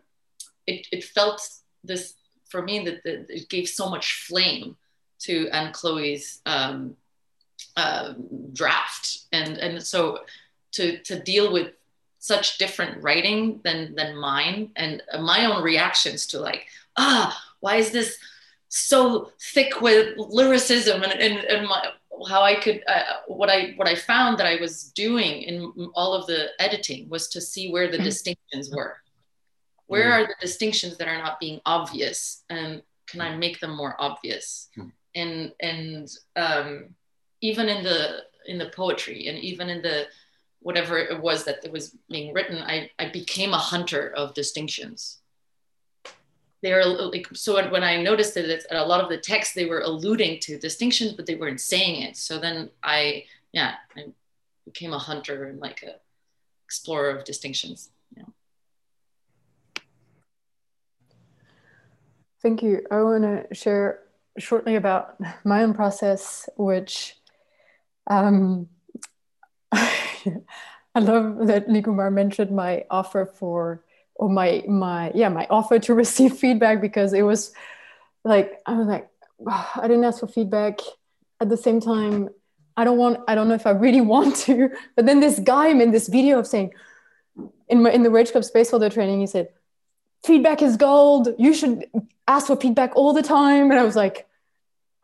[0.66, 1.49] it, it felt
[1.85, 2.14] this
[2.49, 4.77] for me that, that it gave so much flame
[5.21, 6.97] to Anne Chloe's um,
[7.77, 8.14] uh,
[8.53, 10.21] draft, and and so
[10.73, 11.73] to to deal with
[12.19, 16.66] such different writing than than mine and my own reactions to like
[16.99, 18.19] ah why is this
[18.69, 21.88] so thick with lyricism and, and, and my,
[22.29, 26.14] how I could uh, what I what I found that I was doing in all
[26.14, 28.05] of the editing was to see where the mm-hmm.
[28.05, 28.97] distinctions were.
[29.90, 30.12] Where mm.
[30.12, 34.68] are the distinctions that are not being obvious, and can I make them more obvious?
[34.79, 34.92] Mm.
[35.14, 36.94] And and um,
[37.40, 40.07] even in the in the poetry, and even in the
[40.61, 45.18] whatever it was that it was being written, I I became a hunter of distinctions
[46.62, 49.81] they are like so when i noticed that a lot of the text they were
[49.81, 54.05] alluding to distinctions but they weren't saying it so then i yeah i
[54.66, 55.94] became a hunter and like a
[56.70, 57.90] explorer of distinctions.
[62.42, 62.87] Thank you.
[62.90, 64.00] I want to share
[64.38, 67.16] shortly about my own process, which
[68.07, 68.68] um,
[69.72, 75.94] I love that Nikumar mentioned my offer for or my my yeah my offer to
[76.03, 77.53] receive feedback because it was
[78.24, 79.09] like I was like
[79.46, 80.81] oh, I didn't ask for feedback.
[81.40, 82.29] At the same time
[82.76, 85.72] I don't want I don't know if I really want to but then this guy
[85.72, 86.72] made this video of saying
[87.68, 89.48] in my in the Rage Club Space Holder training he said
[90.25, 91.29] feedback is gold.
[91.39, 91.87] You should
[92.29, 93.71] ask for feedback all the time.
[93.71, 94.27] And I was like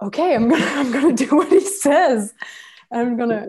[0.03, 2.35] okay I'm gonna I'm gonna do what he says.
[2.93, 3.47] I'm gonna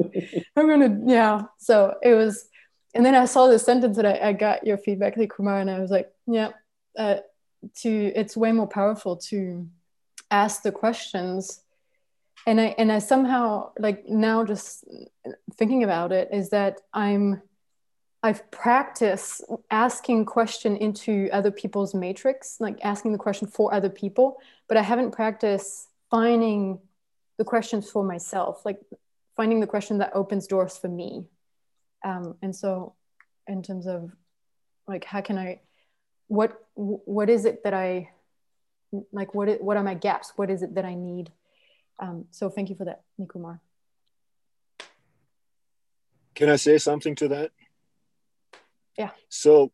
[0.56, 1.44] I'm gonna yeah.
[1.58, 2.50] So it was
[2.94, 5.70] and then I saw this sentence that I, I got your feedback, like Kumar, and
[5.70, 6.50] I was like, yeah,
[6.98, 7.18] uh,
[7.82, 9.68] to it's way more powerful to
[10.32, 11.62] ask the questions.
[12.48, 14.86] And I and I somehow like now just
[15.56, 17.42] thinking about it is that I'm
[18.24, 24.38] I've practiced asking question into other people's matrix, like asking the question for other people,
[24.68, 26.80] but I haven't practiced finding
[27.38, 28.80] the questions for myself, like
[29.36, 31.26] finding the question that opens doors for me.
[32.04, 32.96] Um, and so
[33.48, 34.12] in terms of
[34.88, 35.60] like how can i
[36.28, 38.10] what what is it that i
[39.12, 40.34] like what what are my gaps?
[40.36, 41.32] What is it that i need?
[42.00, 43.60] Um, so thank you for that nikumar.
[46.36, 47.52] Can i say something to that
[48.98, 49.72] yeah so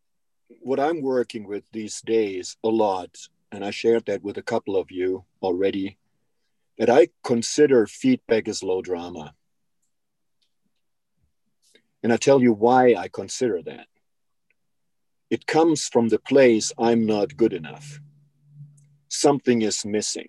[0.62, 3.18] what i'm working with these days a lot
[3.52, 5.98] and i shared that with a couple of you already
[6.78, 9.34] that i consider feedback as low drama
[12.04, 13.88] and I tell you why I consider that.
[15.30, 18.02] It comes from the place I'm not good enough.
[19.08, 20.28] Something is missing.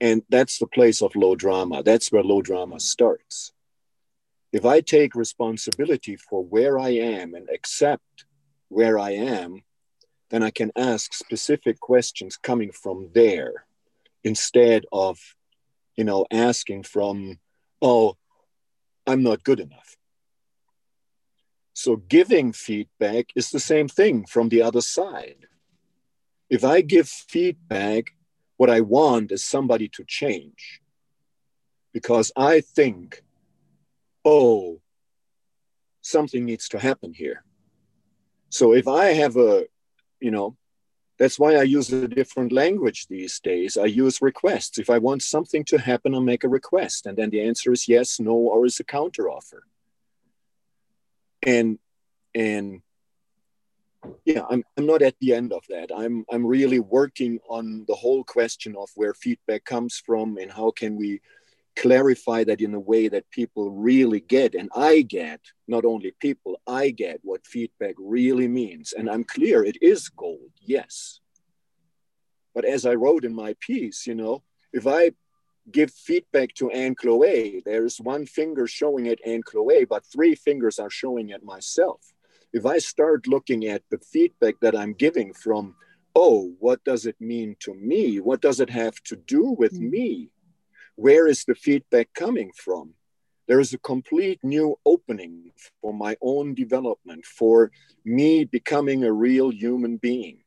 [0.00, 1.82] And that's the place of low drama.
[1.82, 3.52] That's where low drama starts.
[4.52, 8.26] If I take responsibility for where I am and accept
[8.68, 9.62] where I am,
[10.30, 13.66] then I can ask specific questions coming from there
[14.24, 15.18] instead of,
[15.96, 17.38] you know, asking from,
[17.80, 18.16] oh,
[19.06, 19.96] I'm not good enough.
[21.74, 25.46] So giving feedback is the same thing from the other side.
[26.50, 28.14] If I give feedback,
[28.58, 30.80] what I want is somebody to change
[31.92, 33.22] because I think,
[34.24, 34.80] oh,
[36.00, 37.44] something needs to happen here.
[38.50, 39.66] So if I have a,
[40.20, 40.56] you know,
[41.18, 43.76] that's why I use a different language these days.
[43.76, 44.78] I use requests.
[44.78, 47.06] If I want something to happen, I make a request.
[47.06, 49.60] And then the answer is yes, no, or is a counteroffer.
[51.44, 51.78] And
[52.34, 52.82] and
[54.24, 55.90] yeah, I'm, I'm not at the end of that.
[55.94, 60.70] I'm I'm really working on the whole question of where feedback comes from and how
[60.70, 61.20] can we
[61.76, 66.60] clarify that in a way that people really get and I get, not only people,
[66.66, 68.92] I get what feedback really means.
[68.92, 71.20] And I'm clear it is gold, yes.
[72.54, 75.12] But as I wrote in my piece, you know, if I
[75.70, 80.78] give feedback to Anne Chloe, there's one finger showing at Anne Chloe, but three fingers
[80.78, 82.00] are showing at myself.
[82.52, 85.74] If I start looking at the feedback that I'm giving from,
[86.14, 88.20] oh, what does it mean to me?
[88.20, 89.90] What does it have to do with mm.
[89.90, 90.31] me?
[91.02, 92.94] Where is the feedback coming from?
[93.48, 97.72] There is a complete new opening for my own development, for
[98.04, 100.44] me becoming a real human being.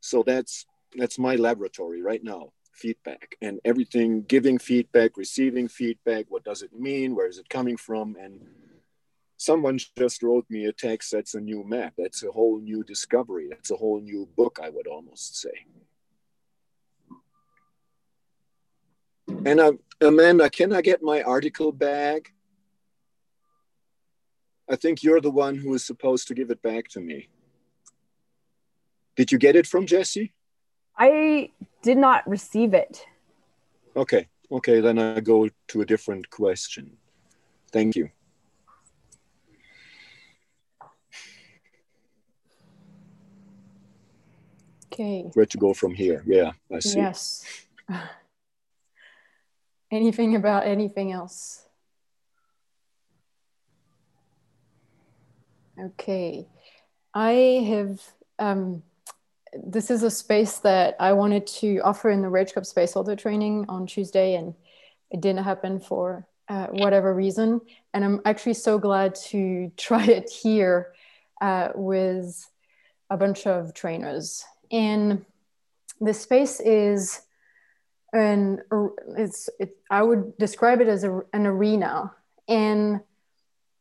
[0.00, 0.64] So that's
[0.96, 6.72] that's my laboratory right now feedback and everything giving feedback receiving feedback what does it
[6.72, 8.40] mean where is it coming from and
[9.36, 13.46] someone just wrote me a text that's a new map that's a whole new discovery
[13.50, 15.56] that's a whole new book i would almost say
[19.44, 22.30] And uh, Amanda, can I get my article bag?
[24.70, 27.28] I think you're the one who is supposed to give it back to me.
[29.16, 30.32] Did you get it from Jesse?
[30.96, 31.50] I
[31.82, 33.04] did not receive it.
[33.96, 36.96] Okay, okay, then I go to a different question.
[37.72, 38.10] Thank you.
[44.92, 45.30] Okay.
[45.34, 46.22] Where to go from here?
[46.26, 46.98] Yeah, I see.
[46.98, 47.44] Yes.
[49.92, 51.66] Anything about anything else?
[55.78, 56.48] Okay.
[57.12, 57.30] I
[57.68, 58.00] have,
[58.38, 58.82] um,
[59.52, 63.14] this is a space that I wanted to offer in the Rage Club Space Holder
[63.14, 64.54] training on Tuesday, and
[65.10, 67.60] it didn't happen for uh, whatever reason.
[67.92, 70.94] And I'm actually so glad to try it here
[71.42, 72.48] uh, with
[73.10, 74.42] a bunch of trainers.
[74.70, 75.26] And
[76.00, 77.20] the space is
[78.12, 78.60] and
[79.16, 82.12] it's it, I would describe it as a, an arena.
[82.48, 83.00] And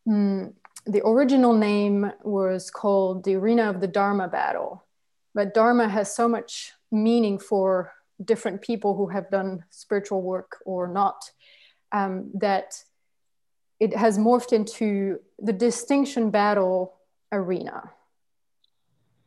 [0.07, 0.53] mm,
[0.85, 4.85] the original name was called the Arena of the Dharma Battle,
[5.33, 7.91] but Dharma has so much meaning for
[8.23, 11.23] different people who have done spiritual work or not,
[11.91, 12.83] um, that
[13.79, 16.93] it has morphed into the distinction battle
[17.31, 17.91] arena.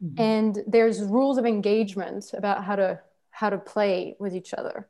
[0.03, 0.21] Mm-hmm.
[0.21, 4.89] And there's rules of engagement about how to how to play with each other.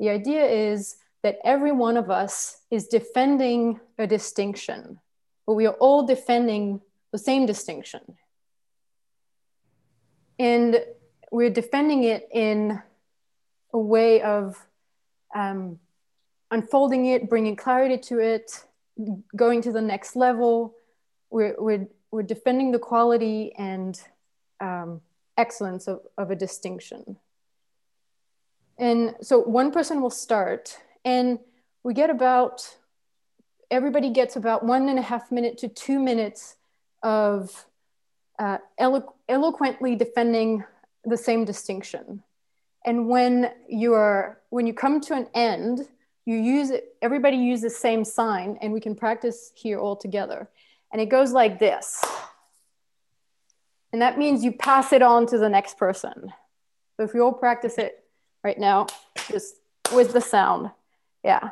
[0.00, 4.98] The idea is that every one of us is defending a distinction,
[5.46, 6.80] but we are all defending
[7.12, 8.00] the same distinction.
[10.38, 10.82] And
[11.30, 12.80] we're defending it in
[13.74, 14.56] a way of
[15.34, 15.78] um,
[16.50, 18.64] unfolding it, bringing clarity to it,
[19.36, 20.74] going to the next level.
[21.28, 24.00] We're, we're, we're defending the quality and
[24.62, 25.02] um,
[25.36, 27.18] excellence of, of a distinction.
[28.80, 31.38] And so one person will start, and
[31.84, 32.76] we get about,
[33.70, 36.56] everybody gets about one and a half minute to two minutes
[37.02, 37.66] of
[38.38, 40.64] uh, elo- eloquently defending
[41.04, 42.22] the same distinction.
[42.86, 45.86] And when you are when you come to an end,
[46.24, 50.48] you use it, everybody use the same sign, and we can practice here all together.
[50.90, 52.02] And it goes like this.
[53.92, 56.32] And that means you pass it on to the next person.
[56.96, 58.04] So if you all practice it
[58.42, 58.86] right now,
[59.30, 59.54] just
[59.92, 60.70] with the sound.
[61.24, 61.50] Yeah.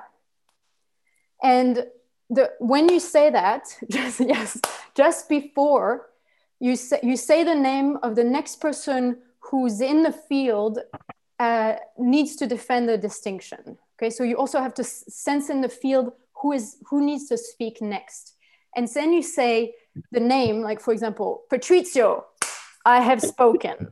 [1.42, 1.87] And
[2.31, 4.61] the when you say that, just yes,
[4.94, 6.11] just before
[6.61, 10.79] you say you say the name of the next person who's in the field
[11.38, 13.79] uh, needs to defend the distinction.
[13.96, 17.38] Okay, so you also have to sense in the field who is who needs to
[17.38, 18.35] speak next,
[18.77, 19.74] and then you say
[20.12, 22.24] the name, like for example, Patrizio,
[22.85, 23.88] I have spoken,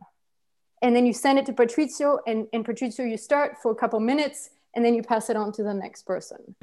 [0.82, 3.98] and then you send it to Patrizio, and in Patrizio you start for a couple
[4.00, 6.54] minutes, and then you pass it on to the next person.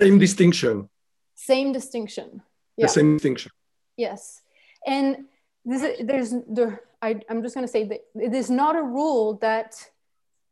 [0.00, 0.88] Same distinction.
[1.34, 2.42] Same distinction.
[2.76, 2.86] Yeah.
[2.86, 3.52] The same distinction.
[3.96, 4.40] Yes,
[4.86, 5.24] and
[5.64, 8.82] this is, there's the I, I'm just going to say that it is not a
[8.82, 9.74] rule that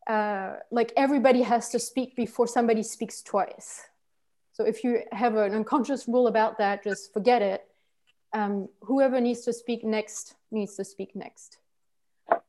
[0.09, 3.83] uh, like everybody has to speak before somebody speaks twice.
[4.53, 7.65] So if you have an unconscious rule about that, just forget it.
[8.33, 11.59] Um, whoever needs to speak next needs to speak next.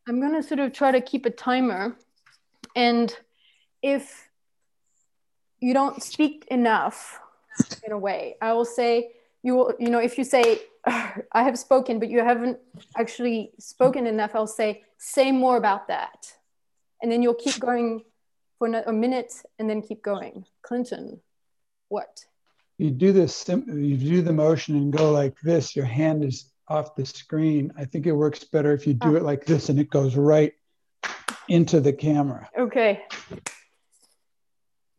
[0.08, 1.96] I'm going to sort of try to keep a timer.
[2.76, 3.16] And
[3.82, 4.30] if
[5.60, 7.20] you don't speak enough
[7.86, 9.12] in a way, I will say,
[9.44, 12.58] you will, you know, if you say, I have spoken, but you haven't
[12.98, 16.34] actually spoken enough, I'll say, say more about that.
[17.02, 18.04] And then you'll keep going
[18.58, 20.46] for a minute and then keep going.
[20.62, 21.20] Clinton,
[21.90, 22.26] what?
[22.78, 26.96] You do this, you do the motion and go like this, your hand is off
[26.96, 27.74] the screen.
[27.78, 29.16] I think it works better if you do oh.
[29.16, 30.54] it like this and it goes right
[31.50, 32.50] into the camera.
[32.58, 33.04] Okay.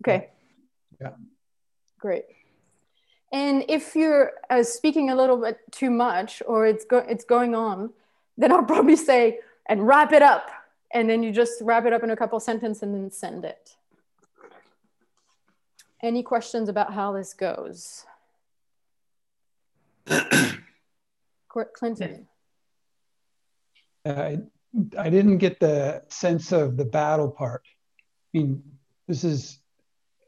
[0.03, 0.29] Okay.
[1.01, 1.13] Yeah.
[1.99, 2.25] Great.
[3.33, 7.55] And if you're uh, speaking a little bit too much or it's, go- it's going
[7.55, 7.91] on,
[8.37, 10.51] then I'll probably say, and wrap it up.
[10.93, 13.77] And then you just wrap it up in a couple sentences and then send it.
[16.03, 18.05] Any questions about how this goes?
[21.75, 22.27] Clinton.
[24.05, 24.37] Uh,
[24.99, 27.63] I didn't get the sense of the battle part.
[28.35, 28.63] I mean,
[29.07, 29.59] this is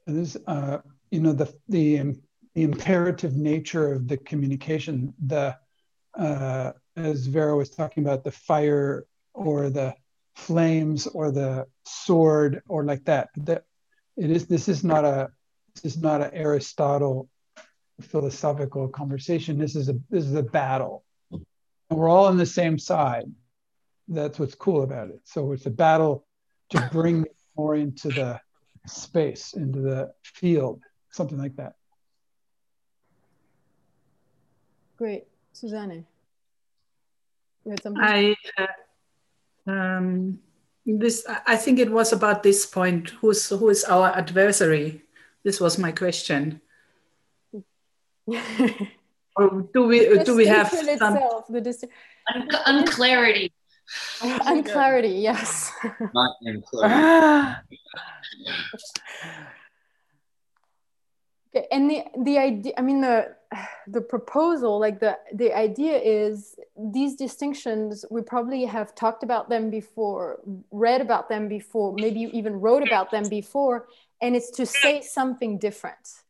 [0.06, 0.78] this uh,
[1.10, 2.16] you know the the
[2.54, 5.56] the imperative nature of the communication, the
[6.18, 9.94] uh, as Vera was talking about, the fire or the
[10.36, 13.30] flames or the sword or like that.
[13.36, 13.64] That
[14.16, 14.46] it is.
[14.46, 15.30] This is not a.
[15.74, 17.28] This is not an Aristotle
[18.00, 19.58] philosophical conversation.
[19.58, 19.94] This is a.
[20.10, 21.03] This is a battle,
[21.90, 23.24] and we're all on the same side.
[24.08, 25.20] That's what's cool about it.
[25.24, 26.26] So it's a battle
[26.70, 27.24] to bring
[27.56, 28.40] more into the
[28.86, 31.74] space, into the field, something like that.
[34.96, 35.24] Great.
[35.52, 36.06] Susanne.
[37.96, 38.66] I, uh,
[39.70, 40.38] um,
[40.84, 43.10] this, I think it was about this point.
[43.20, 45.02] Who's, who is our adversary?
[45.42, 46.60] This was my question.
[49.36, 50.88] or do we, do we have some...
[50.88, 51.86] itself, the dist-
[52.34, 53.52] Un- unclarity?
[54.46, 55.72] unclarity, yes.
[56.14, 57.78] Not unclarity.
[61.54, 63.36] okay, and the the idea, I mean the
[63.86, 69.70] the proposal like the the idea is these distinctions we probably have talked about them
[69.70, 70.40] before
[70.70, 73.86] read about them before maybe you even wrote about them before
[74.20, 76.23] and it's to say something different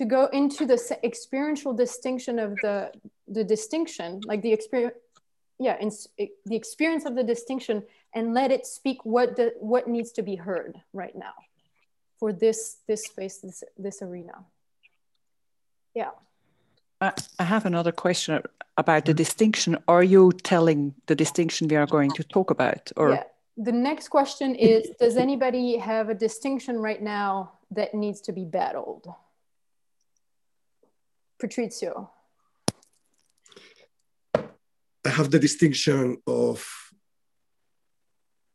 [0.00, 2.90] to go into the experiential distinction of the
[3.28, 4.94] the distinction like the experience
[5.58, 5.90] yeah in,
[6.46, 7.82] the experience of the distinction
[8.14, 11.34] and let it speak what the what needs to be heard right now
[12.18, 14.36] for this this space this this arena
[15.94, 16.12] yeah
[17.38, 18.42] I have another question
[18.76, 19.24] about the mm-hmm.
[19.24, 19.78] distinction.
[19.88, 23.22] Are you telling the distinction we are going to talk about, or yeah.
[23.56, 28.44] the next question is Does anybody have a distinction right now that needs to be
[28.44, 29.06] battled?
[31.40, 32.08] Patrizio.
[35.06, 36.66] I have the distinction of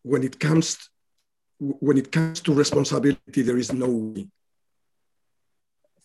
[0.03, 0.89] when it comes
[1.59, 4.29] when it comes to responsibility, there is no we.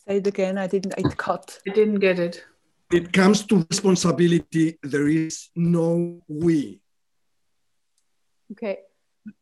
[0.06, 0.58] Say it again.
[0.58, 0.94] I didn't.
[0.96, 1.58] It cut.
[1.68, 2.44] I didn't get it.
[2.92, 4.78] It comes to responsibility.
[4.82, 6.80] There is no we.
[8.52, 8.78] Okay.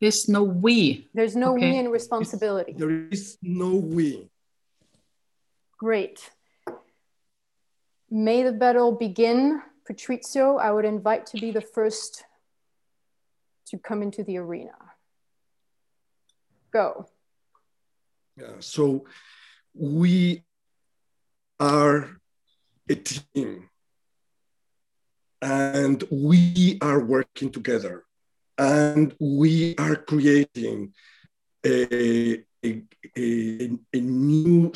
[0.01, 1.07] There's no we.
[1.13, 1.71] There's no Okay.
[1.71, 2.73] we in responsibility.
[2.73, 4.29] There is no we.
[5.77, 6.29] Great.
[8.11, 9.61] May the battle begin.
[9.89, 12.23] Patrizio, I would invite to be the first
[13.67, 14.73] to come into the arena.
[16.71, 17.07] Go.
[18.37, 19.05] Yeah, so
[19.73, 20.43] we
[21.59, 22.19] are
[22.87, 23.69] a team
[25.41, 28.05] and we are working together
[28.57, 30.93] and we are creating
[31.65, 32.83] a, a,
[33.17, 34.71] a, a new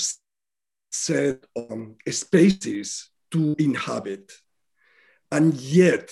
[0.92, 4.32] set of spaces to inhabit.
[5.32, 6.12] And yet,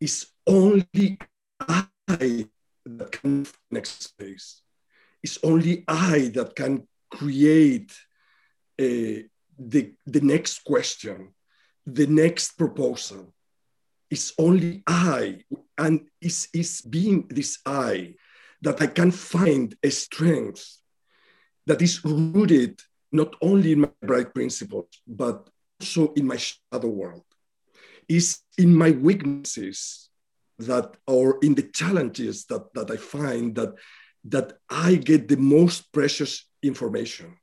[0.00, 1.18] it's only
[1.60, 2.46] I
[2.84, 4.62] that can next space.
[5.22, 7.92] It's only I that can create
[8.80, 9.22] uh,
[9.58, 11.34] the, the next question,
[11.86, 13.32] the next proposal.
[14.10, 15.44] It's only I,
[15.78, 18.14] and it's, it's being this I
[18.62, 20.78] that I can find a strength
[21.66, 22.80] that is rooted
[23.12, 25.48] not only in my bright principles, but
[25.82, 27.24] also in my shadow world.
[28.08, 30.08] Is in my weaknesses
[30.58, 33.74] that or in the challenges that, that I find that
[34.24, 37.36] that I get the most precious information.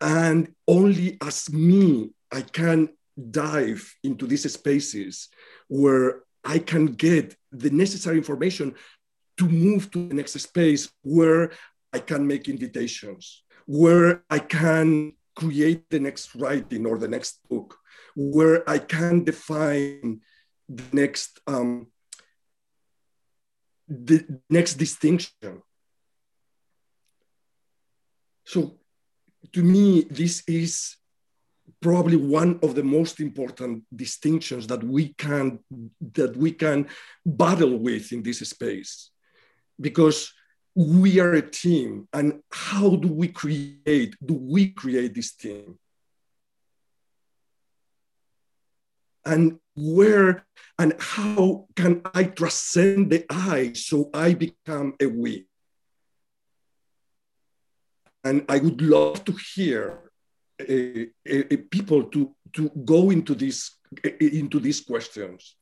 [0.00, 2.90] And only as me, I can
[3.30, 5.28] dive into these spaces
[5.68, 8.74] where I can get the necessary information
[9.38, 11.52] to move to the next space where
[11.92, 17.78] I can make invitations, where I can create the next writing or the next book,
[18.16, 20.20] where I can define
[20.68, 21.86] the next um,
[23.88, 25.62] the next distinction.
[28.44, 28.78] So
[29.52, 30.96] to me, this is
[31.80, 35.60] probably one of the most important distinctions that we can
[36.14, 36.88] that we can
[37.24, 39.10] battle with in this space
[39.80, 40.32] because
[40.76, 45.78] we are a team and how do we create do we create this team
[49.24, 50.46] and where
[50.78, 55.46] and how can I transcend the I so I become a we?
[58.24, 60.10] And I would love to hear
[60.60, 60.64] uh,
[61.30, 63.76] uh, people to, to go into, this,
[64.20, 65.56] into these questions.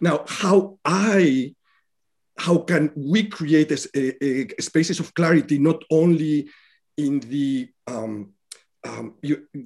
[0.00, 1.54] Now, how I
[2.44, 6.48] how can we create a, a, a spaces of clarity not only
[6.96, 8.14] in the um,
[8.88, 9.06] um,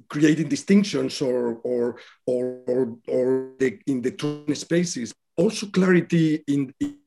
[0.09, 1.85] creating distinctions or or
[2.25, 3.25] or or, or
[3.59, 5.13] the, in the spaces.
[5.37, 6.97] Also, clarity in, in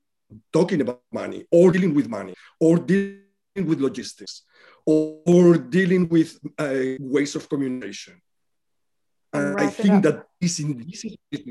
[0.52, 4.44] talking about money or dealing with money or dealing with logistics
[4.84, 8.20] or, or dealing with uh, ways of communication.
[9.32, 10.70] And I think that is in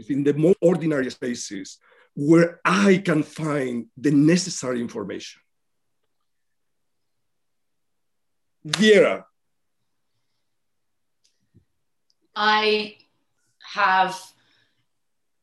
[0.10, 1.78] in the more ordinary spaces,
[2.18, 5.40] where I can find the necessary information.
[8.66, 9.28] Vera.
[12.36, 12.96] I
[13.76, 14.20] have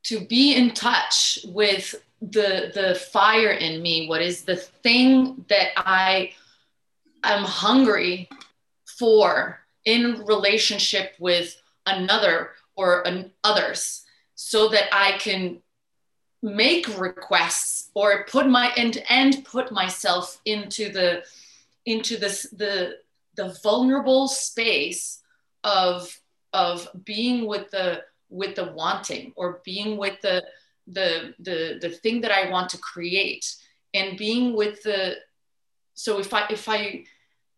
[0.06, 5.68] to be in touch with the the fire in me what is the thing that
[5.76, 6.32] i
[7.22, 8.28] am hungry
[8.98, 11.54] for in relationship with
[11.86, 14.06] another or an, others
[14.36, 15.60] so that i can
[16.44, 21.24] make requests or put my and and put myself into the
[21.86, 22.98] into this the
[23.36, 25.22] the vulnerable space
[25.64, 26.20] of
[26.52, 30.44] of being with the with the wanting or being with the
[30.86, 33.56] the the the thing that I want to create
[33.94, 35.16] and being with the
[35.94, 37.04] so if I if I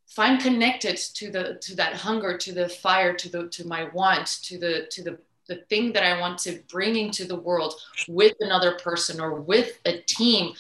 [0.09, 3.91] if I'm connected to the to that hunger to the fire to the to my
[3.93, 5.19] want to the to the
[5.49, 7.75] the thing that I want to bring into the world
[8.09, 10.55] with another person or with a team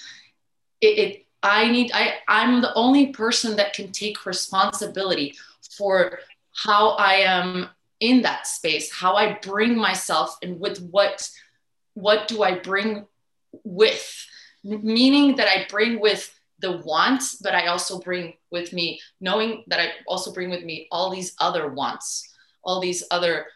[0.80, 5.34] it, it I need I I'm the only person that can take responsibility
[5.76, 6.20] for
[6.55, 7.68] how I am
[8.01, 11.28] in that space how I bring myself and with what
[11.97, 13.07] what do I bring
[13.64, 14.26] with?
[14.62, 19.80] Meaning that I bring with the wants, but I also bring with me, knowing that
[19.80, 23.47] I also bring with me all these other wants, all these other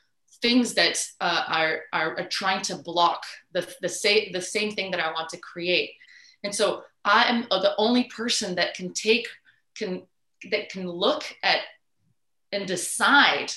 [0.43, 4.91] things that uh, are, are, are trying to block the, the, sa- the same thing
[4.91, 5.93] that I want to create.
[6.43, 9.28] And so I am the only person that can take,
[9.74, 10.03] can,
[10.51, 11.61] that can look at
[12.53, 13.53] and decide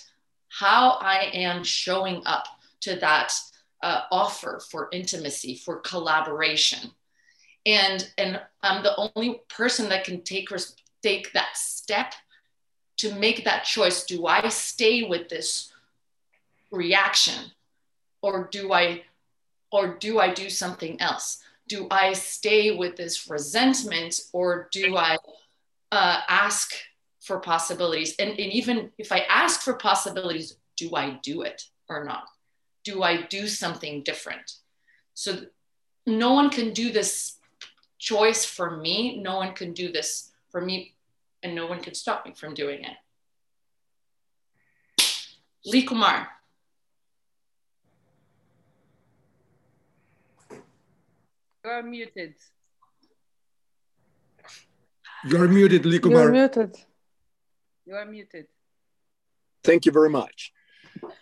[0.50, 2.46] how I am showing up
[2.82, 3.34] to that
[3.82, 6.92] uh, offer for intimacy, for collaboration.
[7.66, 10.50] And, and I'm the only person that can take,
[11.02, 12.14] take that step
[12.98, 14.06] to make that choice.
[14.06, 15.73] Do I stay with this
[16.74, 17.52] reaction
[18.22, 19.04] or do I
[19.72, 21.40] or do I do something else?
[21.68, 25.18] Do I stay with this resentment or do I
[25.92, 26.74] uh, ask
[27.22, 28.16] for possibilities?
[28.20, 32.26] And, and even if I ask for possibilities, do I do it or not?
[32.84, 34.52] Do I do something different?
[35.14, 35.46] So
[36.06, 37.38] no one can do this
[37.98, 39.22] choice for me.
[39.22, 40.94] No one can do this for me,
[41.42, 42.98] and no one can stop me from doing it.
[45.66, 46.28] Lee Kumar.
[51.64, 52.34] You are muted.
[55.26, 56.24] You're muted, Lee Kumar.
[56.24, 56.76] You're muted.
[57.86, 58.48] You are muted.
[59.64, 60.52] Thank you very much.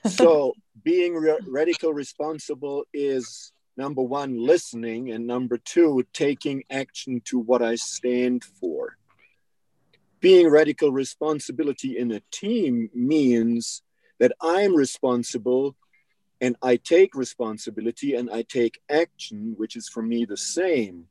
[0.08, 7.38] So, being re- radical responsible is number one, listening, and number two, taking action to
[7.38, 8.98] what I stand for.
[10.22, 13.84] Being radical responsibility in a team means
[14.20, 15.76] that I'm responsible
[16.42, 21.06] and I take responsibility and I take action, which is for me the same.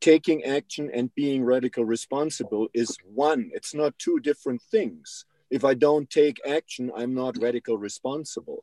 [0.00, 5.24] Taking action and being radical responsible is one, it's not two different things.
[5.50, 8.62] If I don't take action, I'm not radical responsible.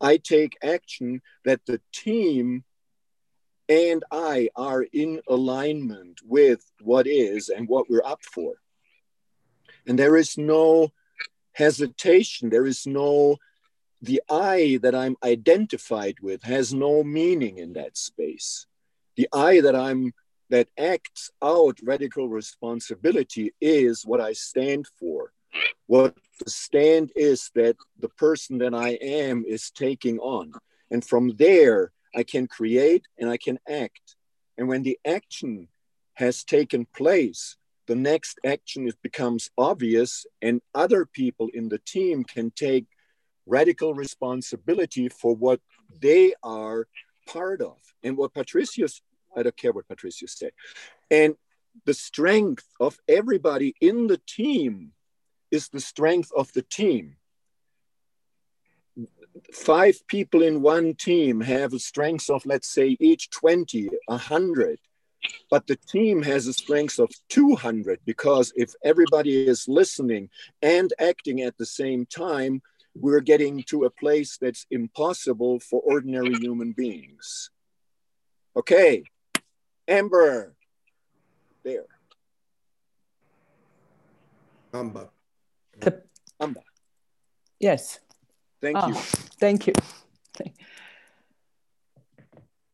[0.00, 2.64] I take action that the team
[3.68, 8.54] and I are in alignment with what is and what we're up for.
[9.86, 10.90] And there is no
[11.52, 13.38] hesitation, there is no
[14.00, 18.66] the I that I'm identified with has no meaning in that space.
[19.16, 20.12] The I that I'm
[20.50, 25.32] that acts out radical responsibility is what I stand for.
[25.86, 30.52] What the stand is that the person that I am is taking on.
[30.90, 34.16] And from there, I can create and I can act.
[34.56, 35.68] And when the action
[36.14, 42.24] has taken place, the next action it becomes obvious, and other people in the team
[42.24, 42.86] can take
[43.48, 45.60] radical responsibility for what
[46.00, 46.86] they are
[47.26, 47.76] part of.
[48.02, 49.02] And what Patricius,
[49.36, 50.52] I don't care what Patricius said,
[51.10, 51.34] and
[51.84, 54.92] the strength of everybody in the team
[55.50, 57.16] is the strength of the team.
[59.52, 64.78] Five people in one team have a strength of, let's say, each 20, 100.
[65.50, 70.30] But the team has a strength of 200 because if everybody is listening
[70.62, 72.62] and acting at the same time,
[73.00, 77.50] we're getting to a place that's impossible for ordinary human beings.
[78.56, 79.04] Okay,
[79.86, 80.54] Amber,
[81.64, 81.86] there.
[84.74, 85.10] Amba.
[85.80, 86.02] The,
[86.40, 86.60] Amba.
[87.58, 88.00] Yes.
[88.60, 88.94] Thank Ah, you.
[89.40, 89.74] Thank you.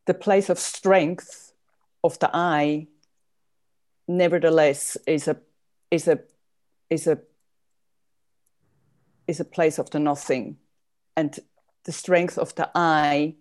[0.05, 1.53] The place of strength
[2.03, 2.87] of the eye,
[4.07, 5.37] nevertheless, is a
[5.89, 6.19] is a
[6.89, 7.19] is a
[9.27, 10.57] is a place of the nothing,
[11.15, 11.39] and
[11.83, 13.35] the strength of the I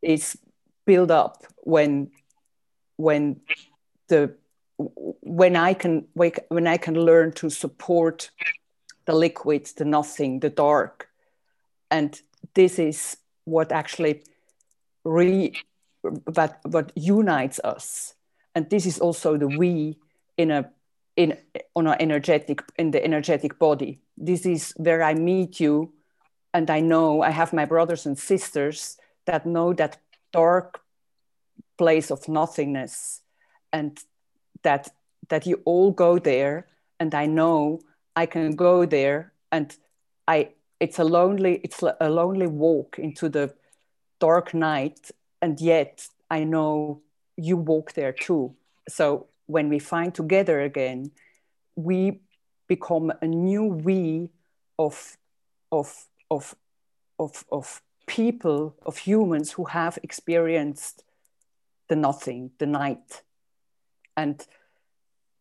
[0.00, 0.38] is
[0.84, 2.10] built up when
[2.96, 3.40] when
[4.08, 4.34] the
[4.78, 8.30] when I can when I can learn to support
[9.04, 11.08] the liquid, the nothing, the dark,
[11.90, 12.20] and
[12.54, 14.22] this is what actually
[15.04, 15.52] re
[16.34, 18.14] what what unites us,
[18.54, 19.98] and this is also the we
[20.36, 20.70] in a
[21.16, 21.36] in
[21.74, 24.00] on an energetic in the energetic body.
[24.16, 25.92] This is where I meet you,
[26.54, 29.98] and I know I have my brothers and sisters that know that
[30.32, 30.80] dark
[31.78, 33.22] place of nothingness
[33.72, 33.98] and
[34.62, 34.88] that
[35.28, 36.66] that you all go there
[37.00, 37.80] and i know
[38.14, 39.76] i can go there and
[40.28, 40.48] i
[40.80, 43.52] it's a lonely it's a lonely walk into the
[44.20, 45.10] dark night
[45.40, 47.00] and yet i know
[47.36, 48.54] you walk there too
[48.88, 51.10] so when we find together again
[51.76, 52.20] we
[52.68, 54.30] become a new we
[54.78, 55.16] of
[55.70, 56.54] of of
[57.18, 61.04] of, of people of humans who have experienced
[61.88, 63.22] the nothing the night.
[64.16, 64.44] And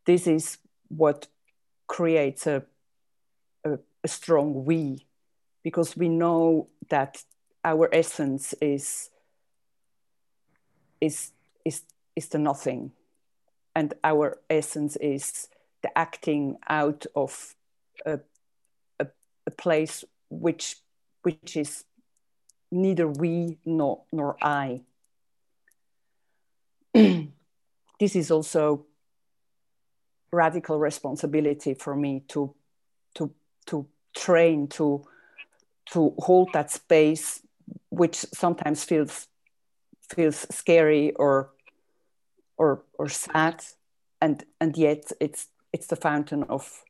[0.06, 1.28] this is what
[1.88, 2.64] creates a,
[3.66, 5.06] a, a, strong we
[5.64, 7.24] because we know that
[7.64, 9.10] our essence is
[11.00, 11.32] is
[11.66, 11.84] is
[12.16, 12.92] is the nothing
[13.76, 15.48] and our essence is
[15.82, 17.56] the acting out of
[18.06, 18.20] a,
[19.00, 19.08] a,
[19.48, 20.78] a place which
[21.24, 21.84] which is
[22.72, 24.82] neither we nor nor i.
[28.00, 28.88] This is also
[30.32, 32.56] radical responsibility for me to
[33.16, 33.32] to
[33.68, 35.06] to train to
[35.92, 37.42] to hold that space
[37.90, 39.28] which sometimes feels
[40.10, 41.52] feels scary or
[42.62, 43.64] or or sad
[44.22, 46.84] and and yet it's it's the fountain of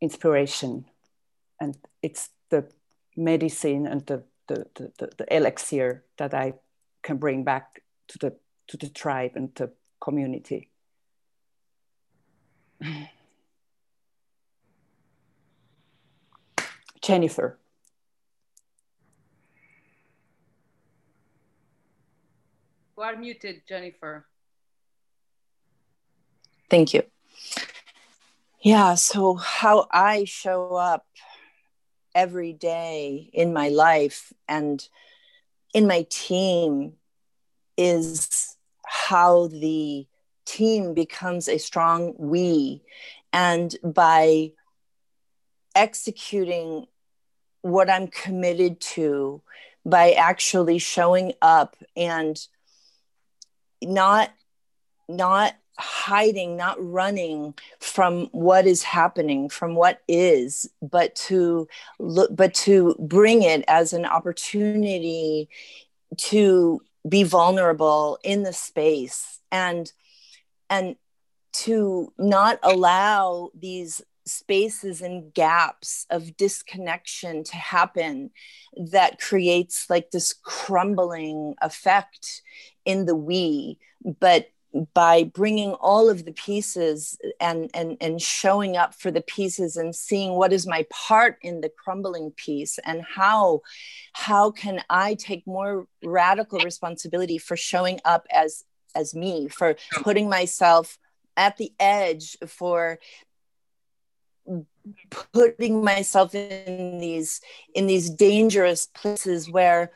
[0.00, 0.86] inspiration
[1.60, 2.64] and it's the
[3.14, 6.54] medicine and the the, the, the elixir that I
[7.02, 8.34] can bring back to the
[8.68, 9.70] to the tribe and the
[10.00, 10.70] community.
[17.02, 17.58] Jennifer.
[22.96, 24.26] You are muted, Jennifer.
[26.70, 27.02] Thank you.
[28.60, 31.06] Yeah, so how I show up
[32.14, 34.86] every day in my life and
[35.72, 36.94] in my team
[37.76, 40.06] is how the
[40.44, 42.82] team becomes a strong we.
[43.32, 44.52] And by
[45.74, 46.86] executing
[47.62, 49.42] what I'm committed to,
[49.84, 52.38] by actually showing up and
[53.82, 54.30] not
[55.08, 61.68] not hiding not running from what is happening from what is but to
[62.00, 65.48] look but to bring it as an opportunity
[66.16, 69.92] to be vulnerable in the space and
[70.68, 70.96] and
[71.52, 78.30] to not allow these spaces and gaps of disconnection to happen
[78.76, 82.42] that creates like this crumbling effect
[82.84, 83.78] in the we
[84.20, 84.50] but
[84.92, 89.94] by bringing all of the pieces and and and showing up for the pieces and
[89.94, 93.60] seeing what is my part in the crumbling piece and how
[94.12, 98.64] how can i take more radical responsibility for showing up as
[98.94, 100.98] as me for putting myself
[101.36, 102.98] at the edge for
[105.32, 107.40] putting myself in these
[107.74, 109.92] in these dangerous places where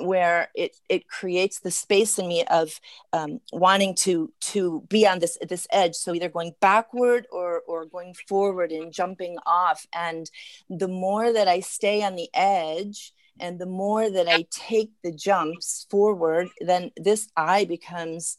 [0.00, 2.80] where it it creates the space in me of
[3.12, 5.94] um, wanting to to be on this this edge.
[5.94, 9.86] So either going backward or or going forward and jumping off.
[9.92, 10.30] And
[10.68, 15.12] the more that i stay on the edge and the more that i take the
[15.12, 18.36] jumps forward then this i becomes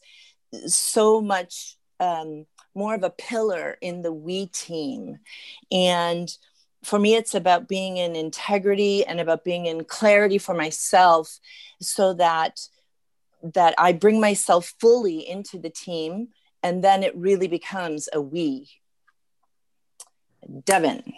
[0.66, 5.18] so much um, more of a pillar in the we team.
[5.70, 6.28] And
[6.84, 11.38] for me it's about being in integrity and about being in clarity for myself
[11.80, 12.68] so that
[13.42, 16.28] that i bring myself fully into the team
[16.62, 18.68] and then it really becomes a we.
[20.64, 21.12] Devin.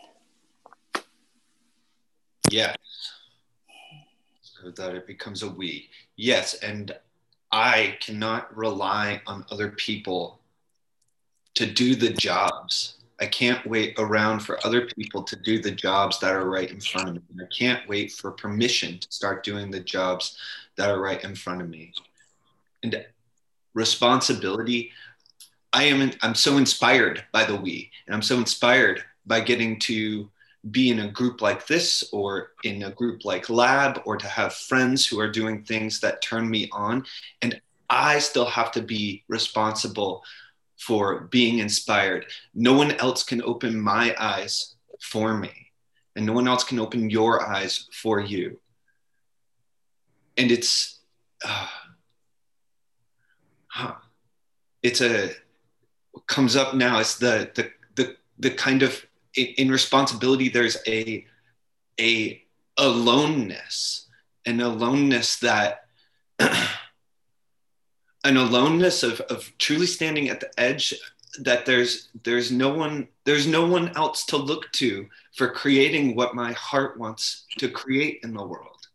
[2.50, 2.76] Yes.
[4.42, 5.90] So that it becomes a we.
[6.16, 6.96] Yes and
[7.52, 10.40] i cannot rely on other people
[11.54, 16.18] to do the jobs I can't wait around for other people to do the jobs
[16.20, 17.22] that are right in front of me.
[17.40, 20.36] I can't wait for permission to start doing the jobs
[20.76, 21.92] that are right in front of me.
[22.82, 23.04] And
[23.72, 24.90] responsibility,
[25.72, 30.28] I am I'm so inspired by the we, and I'm so inspired by getting to
[30.70, 34.54] be in a group like this or in a group like lab or to have
[34.54, 37.04] friends who are doing things that turn me on
[37.42, 37.60] and
[37.90, 40.24] I still have to be responsible
[40.78, 42.26] for being inspired.
[42.54, 45.72] No one else can open my eyes for me,
[46.16, 48.60] and no one else can open your eyes for you.
[50.36, 51.00] And it's,
[51.44, 51.66] uh,
[53.68, 53.94] huh,
[54.82, 55.30] it's a
[56.26, 57.00] comes up now.
[57.00, 59.04] It's the the the the kind of
[59.34, 60.48] in, in responsibility.
[60.48, 61.26] There's a
[62.00, 62.42] a
[62.76, 64.08] aloneness,
[64.44, 65.86] an aloneness that.
[68.24, 70.94] an aloneness of, of truly standing at the edge
[71.40, 76.34] that there's there's no one there's no one else to look to for creating what
[76.34, 78.88] my heart wants to create in the world.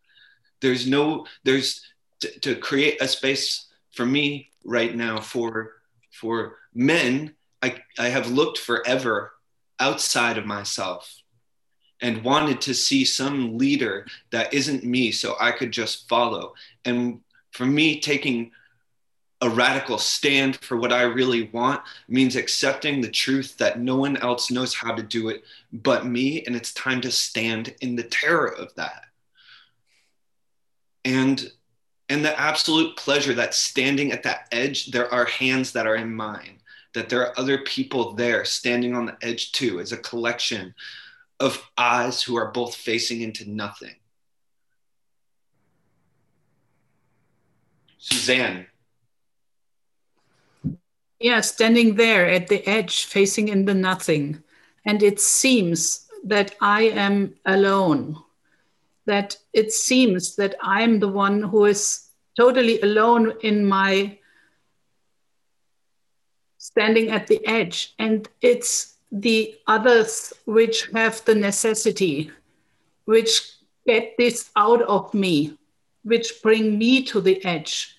[0.61, 1.85] There's no there's
[2.21, 5.73] to, to create a space for me right now for
[6.11, 9.33] for men i i have looked forever
[9.79, 11.21] outside of myself
[12.01, 16.53] and wanted to see some leader that isn't me so i could just follow.
[16.85, 17.21] And
[17.51, 18.51] for me taking
[19.41, 24.17] a radical stand for what I really want means accepting the truth that no one
[24.17, 26.43] else knows how to do it but me.
[26.45, 29.05] And it's time to stand in the terror of that.
[31.05, 31.51] And
[32.09, 36.13] and the absolute pleasure that standing at that edge, there are hands that are in
[36.13, 36.59] mine,
[36.95, 40.73] that there are other people there standing on the edge too, as a collection
[41.39, 43.95] of eyes who are both facing into nothing.
[47.99, 48.65] Suzanne,
[51.19, 54.41] Yeah, standing there at the edge, facing in the nothing.
[54.85, 58.17] And it seems that I am alone,
[59.05, 62.07] that it seems that I'm the one who is
[62.37, 64.17] totally alone in my
[66.57, 67.93] standing at the edge.
[67.99, 72.31] And it's the others which have the necessity,
[73.05, 73.41] which
[73.85, 75.57] get this out of me,
[76.03, 77.97] which bring me to the edge,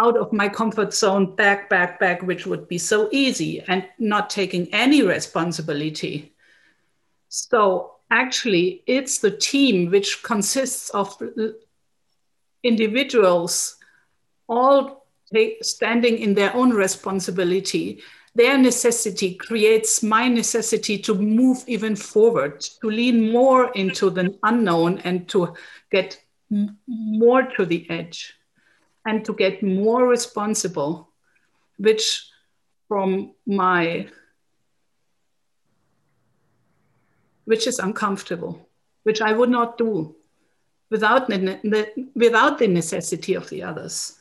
[0.00, 4.30] out of my comfort zone, back, back, back, which would be so easy and not
[4.30, 6.34] taking any responsibility.
[7.28, 11.16] So actually, it's the team which consists of
[12.62, 13.76] individuals
[14.48, 15.06] all
[15.62, 18.00] standing in their own responsibility
[18.36, 24.98] their necessity creates my necessity to move even forward, to lean more into the unknown
[24.98, 25.54] and to
[25.90, 26.20] get
[26.86, 28.35] more to the edge
[29.06, 31.08] and to get more responsible,
[31.78, 32.28] which
[32.88, 34.08] from my
[37.44, 38.68] which is uncomfortable,
[39.04, 40.16] which I would not do
[40.90, 44.18] without the, without the necessity of the others.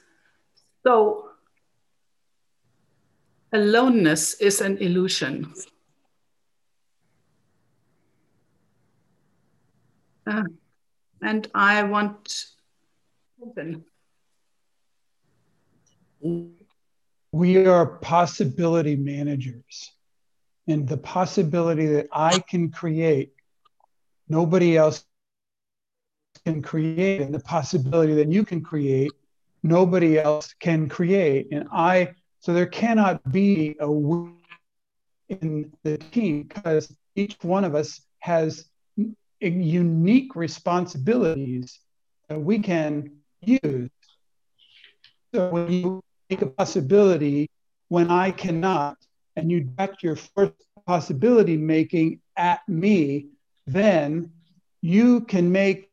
[0.83, 1.31] So
[3.51, 5.53] aloneness is an illusion.
[10.27, 10.43] Uh,
[11.21, 12.45] and I want
[17.31, 19.91] We are possibility managers.
[20.67, 23.33] And the possibility that I can create,
[24.27, 25.05] nobody else
[26.45, 27.21] can create.
[27.21, 29.11] And the possibility that you can create,
[29.63, 31.49] nobody else can create.
[31.51, 34.29] And I so there cannot be a we
[35.29, 38.65] in the team because each one of us has
[39.39, 41.79] unique responsibilities
[42.29, 43.89] that we can use.
[45.33, 47.49] So when you make a possibility
[47.89, 48.97] when I cannot,
[49.35, 50.53] and you direct your first
[50.85, 53.27] possibility making at me,
[53.67, 54.31] then
[54.81, 55.89] you can make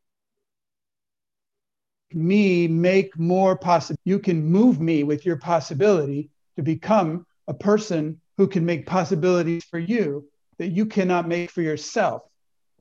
[2.12, 3.99] me make more possible.
[4.05, 9.64] You can move me with your possibility to become a person who can make possibilities
[9.64, 10.28] for you
[10.59, 12.22] that you cannot make for yourself.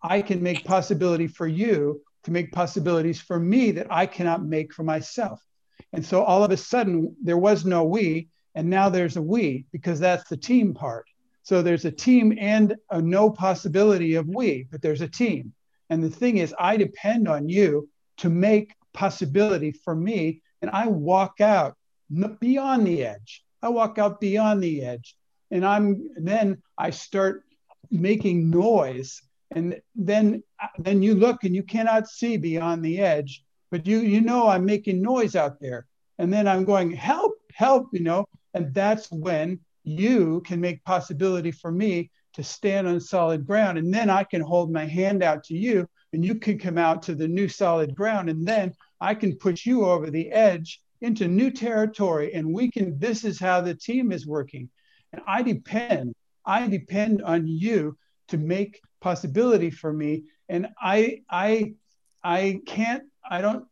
[0.04, 4.74] I can make possibility for you to make possibilities for me that I cannot make
[4.74, 5.42] for myself.
[5.94, 9.66] And so all of a sudden, there was no we, and now there's a we
[9.72, 11.06] because that's the team part.
[11.44, 15.54] So there's a team and a no possibility of we, but there's a team.
[15.90, 20.88] And the thing is, I depend on you to make possibility for me, and I
[20.88, 21.76] walk out
[22.40, 23.44] beyond the edge.
[23.62, 25.16] I walk out beyond the edge
[25.52, 27.44] and I'm then I start
[27.92, 29.22] making noise
[29.52, 34.00] and then uh, then you look and you cannot see beyond the edge but you
[34.00, 35.88] you know I'm making noise out there.
[36.20, 38.26] And then I'm going help help you know?
[38.54, 43.78] And that's when you can make possibility for me to stand on solid ground.
[43.78, 47.02] And then I can hold my hand out to you and you can come out
[47.04, 48.30] to the new solid ground.
[48.30, 53.00] And then I can push you over the edge into new territory and we can
[53.00, 54.70] this is how the team is working.
[55.14, 56.14] And i depend
[56.46, 57.98] i depend on you
[58.28, 60.24] to make possibility for me.
[60.48, 61.74] And i i
[62.24, 63.66] i can't i don't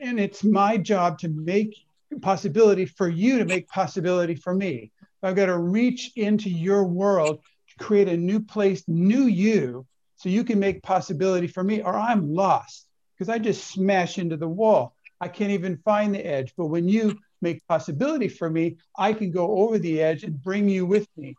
[0.00, 1.76] and it's my job to make
[2.20, 4.90] possibility for you to make possibility for me
[5.22, 9.86] i've got to reach into your world to create a new place new you
[10.16, 14.36] so you can make possibility for me or i'm lost because i just smash into
[14.36, 14.94] the wall
[15.24, 16.52] I can't even find the edge.
[16.54, 20.68] But when you make possibility for me, I can go over the edge and bring
[20.68, 21.34] you with me.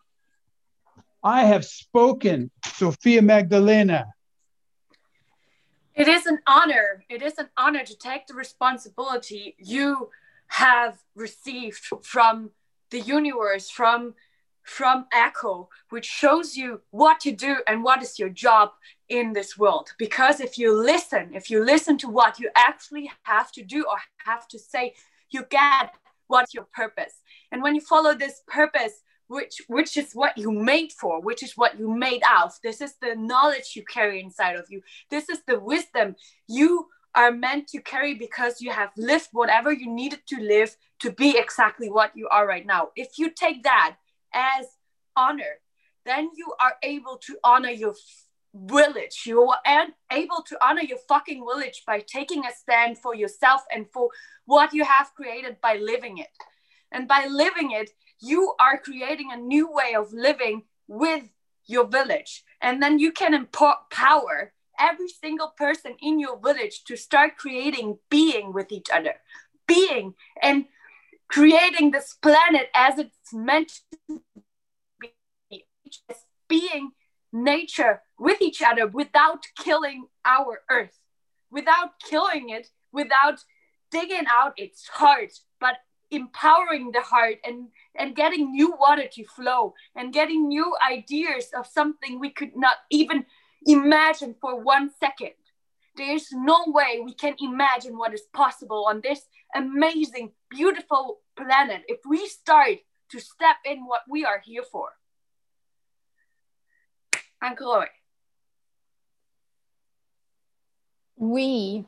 [1.24, 4.08] I have spoken, Sophia Magdalena.
[5.96, 7.06] It is an honor.
[7.10, 10.10] It is an honor to take the responsibility you
[10.48, 12.52] have received from
[12.92, 14.14] the universe, from
[14.64, 18.72] from Ecco, which shows you what to do and what is your job
[19.10, 19.92] in this world.
[20.00, 23.98] Because if you listen, if you listen to what you actually have to do or
[24.26, 24.96] have to say,
[25.30, 25.94] you get
[26.28, 27.22] what's your purpose.
[27.52, 31.54] And when you follow this purpose, which which is what you made for, which is
[31.56, 32.54] what you made out.
[32.64, 34.82] This is the knowledge you carry inside of you.
[35.10, 36.16] This is the wisdom
[36.48, 41.12] you are meant to carry because you have lived whatever you needed to live to
[41.12, 42.90] be exactly what you are right now.
[42.96, 43.96] If you take that
[44.34, 44.66] as
[45.16, 45.62] honor,
[46.06, 47.96] then you are able to honor your
[48.54, 49.24] village.
[49.26, 53.86] You are able to honor your fucking village by taking a stand for yourself and
[53.92, 54.10] for
[54.46, 56.30] what you have created by living it.
[56.92, 57.90] And by living it,
[58.20, 61.24] you are creating a new way of living with
[61.66, 62.44] your village.
[62.62, 68.54] And then you can empower every single person in your village to start creating being
[68.54, 69.16] with each other.
[69.68, 70.14] Being.
[70.42, 70.66] And
[71.28, 73.72] creating this planet as it's meant
[74.08, 74.22] to
[75.00, 75.66] be,
[76.48, 76.92] being
[77.34, 81.00] nature with each other without killing our earth,
[81.52, 83.44] without killing it, without
[83.92, 85.76] digging out its heart, but
[86.12, 91.66] empowering the heart and and getting new water to flow and getting new ideas of
[91.66, 93.26] something we could not even
[93.66, 95.32] imagine for one second.
[95.98, 99.22] There's no way we can imagine what is possible on this
[99.56, 102.78] amazing beautiful planet if we start
[103.12, 104.90] to step in what we are here for.
[107.42, 107.88] Anne-Chloé.
[111.18, 111.86] We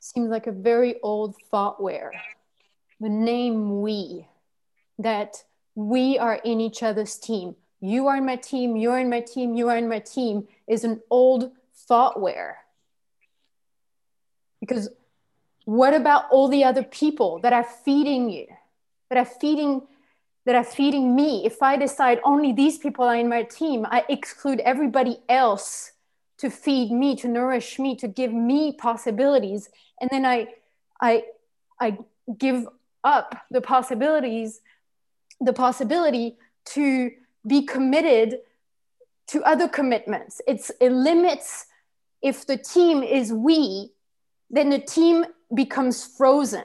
[0.00, 2.12] seems like a very old thoughtware
[3.00, 4.28] the name we,
[4.98, 5.44] that
[5.74, 7.56] we are in each other's team.
[7.80, 10.84] You are in my team, you're in my team, you are in my team is
[10.84, 11.52] an old
[11.88, 12.56] thoughtware.
[14.60, 14.88] Because
[15.66, 18.46] what about all the other people that are feeding you,
[19.10, 19.82] that are feeding,
[20.46, 21.44] that are feeding me?
[21.44, 25.92] If I decide only these people are in my team, I exclude everybody else
[26.38, 29.68] to feed me, to nourish me, to give me possibilities,
[30.00, 30.48] and then I,
[31.00, 31.24] I,
[31.80, 31.98] I
[32.38, 32.66] give
[33.06, 34.60] up the possibilities,
[35.40, 36.36] the possibility
[36.66, 37.10] to
[37.46, 38.40] be committed
[39.28, 40.40] to other commitments.
[40.46, 41.66] It's, it limits,
[42.20, 43.92] if the team is we,
[44.50, 46.64] then the team becomes frozen.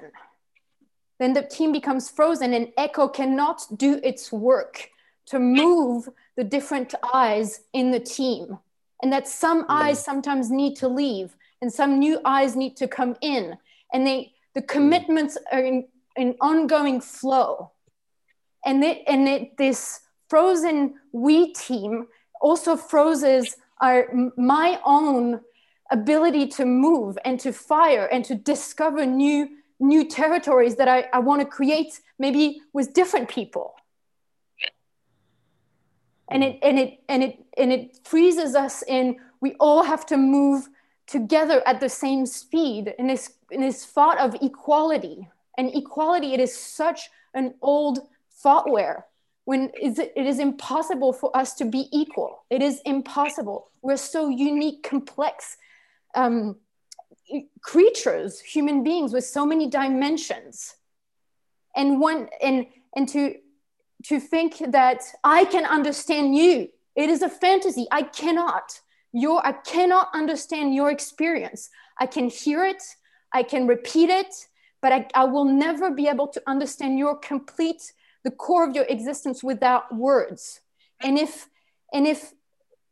[1.20, 4.90] Then the team becomes frozen, and Ecco cannot do its work
[5.28, 8.58] to move the different eyes in the team.
[9.04, 13.16] And that some eyes sometimes need to leave, and some new eyes need to come
[13.22, 13.58] in.
[13.94, 17.72] And they, the commitments are in, an ongoing flow.
[18.66, 22.08] And, it, and it, this frozen we team
[22.42, 24.08] also freezes our,
[24.38, 25.42] my own
[25.92, 29.50] ability to move and to fire and to discover new,
[29.80, 33.76] new territories that I, I want to create maybe with different people.
[36.30, 40.18] And it, and, it, and, it, and it freezes us in, we all have to
[40.18, 40.70] move
[41.08, 45.28] together at the same speed in this, in this thought of equality
[45.62, 48.00] and equality, it is such an old
[48.42, 49.06] thoughtware
[49.46, 52.46] when it is impossible for us to be equal.
[52.50, 53.70] It is impossible.
[53.84, 55.58] We're so unique, complex
[56.16, 56.58] um,
[57.62, 60.76] creatures, human beings with so many dimensions.
[61.76, 63.36] And one and and to
[64.06, 67.86] to think that I can understand you, it is a fantasy.
[67.92, 68.82] I cannot.
[69.14, 71.70] Your I cannot understand your experience.
[72.00, 72.82] I can hear it,
[73.32, 74.34] I can repeat it,
[74.82, 78.86] but I, I will never be able to understand your complete the core of your
[78.86, 80.62] existence without words.
[81.02, 81.48] And if
[81.94, 82.34] and if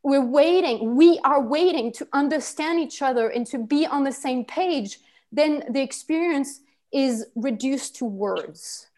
[0.02, 4.44] we're waiting we are waiting to understand each other and to be on the same
[4.44, 4.98] page
[5.30, 6.60] then the experience
[6.92, 8.88] is reduced to words.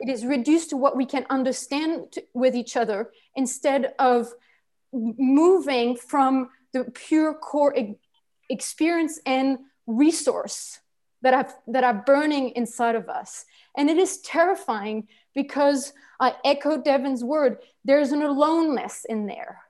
[0.00, 4.32] It is reduced to what we can understand to, with each other instead of
[4.92, 7.96] moving from the pure core e-
[8.50, 10.80] experience and resource
[11.22, 13.44] that are, that are burning inside of us.
[13.76, 17.58] And it is terrifying because I echo Devin's word.
[17.84, 19.62] There's an aloneness in there.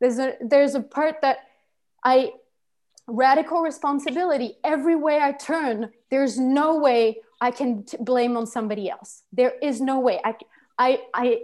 [0.00, 1.38] There's a, there's a part that
[2.04, 2.32] I,
[3.06, 8.90] radical responsibility, every way I turn, there's no way I can t- blame on somebody
[8.90, 9.22] else.
[9.32, 10.20] There is no way.
[10.24, 10.34] I,
[10.78, 11.42] I, I,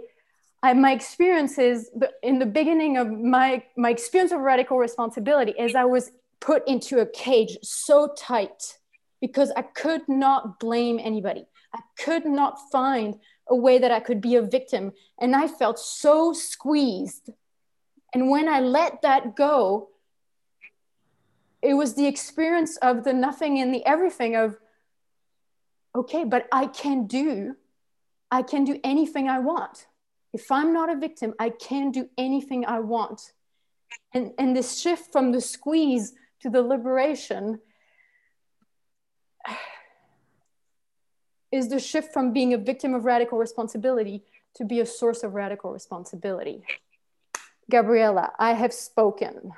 [0.61, 1.89] I, my experiences
[2.21, 6.99] in the beginning of my, my experience of radical responsibility is I was put into
[6.99, 8.78] a cage so tight
[9.21, 11.45] because I could not blame anybody.
[11.73, 14.91] I could not find a way that I could be a victim.
[15.19, 17.29] And I felt so squeezed.
[18.13, 19.89] And when I let that go,
[21.61, 24.57] it was the experience of the nothing and the everything of,
[25.93, 27.55] okay, but I can do,
[28.31, 29.87] I can do anything I want.
[30.31, 33.33] If I'm not a victim, I can do anything I want.
[34.13, 37.59] And, and this shift from the squeeze to the liberation
[41.51, 44.23] is the shift from being a victim of radical responsibility
[44.55, 46.63] to be a source of radical responsibility.
[47.69, 49.53] Gabriella, I have spoken.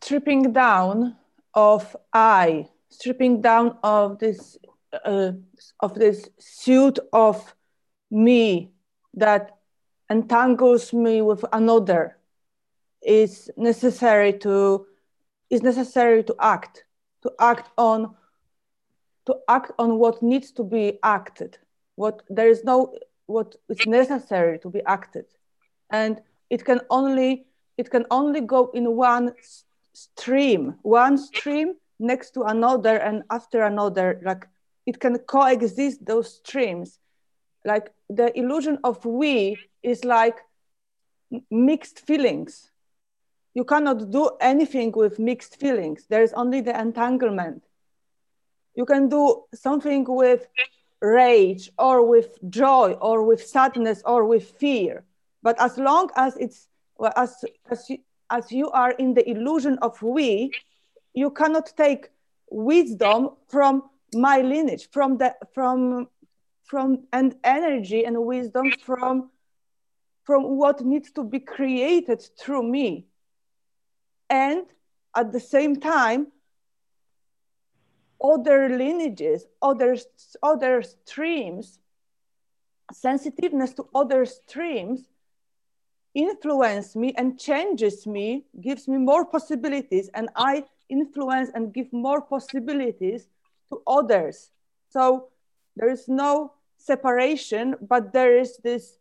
[0.00, 1.16] Stripping down
[1.54, 4.58] of I, stripping down of this
[5.04, 5.32] uh,
[5.80, 7.54] of this suit of
[8.10, 8.72] me
[9.14, 9.56] that
[10.10, 12.18] entangles me with another
[13.04, 14.86] is necessary to
[15.50, 16.84] is necessary to act
[17.22, 18.14] to act on
[19.26, 21.58] to act on what needs to be acted
[21.96, 22.94] what there is no
[23.26, 25.24] what is necessary to be acted.
[25.90, 27.46] And it can only
[27.78, 29.34] it can only go in one
[29.94, 34.46] stream one stream next to another and after another like
[34.86, 36.98] it can coexist those streams.
[37.64, 40.38] Like the illusion of we is like
[41.50, 42.71] mixed feelings
[43.54, 46.06] you cannot do anything with mixed feelings.
[46.08, 47.62] There is only the entanglement.
[48.74, 50.46] You can do something with
[51.02, 55.04] rage or with joy or with sadness or with fear.
[55.42, 57.98] But as long as it's well, as as you,
[58.30, 60.54] as you are in the illusion of we
[61.14, 62.08] you cannot take
[62.50, 63.82] wisdom from
[64.14, 66.08] my lineage from the from
[66.64, 69.30] from and energy and wisdom from
[70.24, 73.06] from what needs to be created through me
[74.32, 74.64] and
[75.14, 76.26] at the same time
[78.32, 79.96] other lineages other
[80.42, 81.78] other streams
[82.92, 85.08] sensitiveness to other streams
[86.14, 92.20] influence me and changes me gives me more possibilities and i influence and give more
[92.20, 93.26] possibilities
[93.70, 94.50] to others.
[94.90, 95.28] So
[95.74, 98.98] there is no separation, but there is this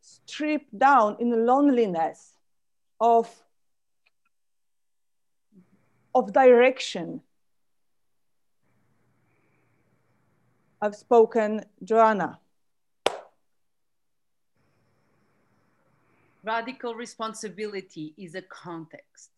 [0.00, 2.34] strip down in loneliness
[3.00, 3.28] of,
[6.18, 7.20] of direction.
[10.80, 12.38] I've spoken, Joanna.
[16.44, 19.30] Radical responsibility is a context.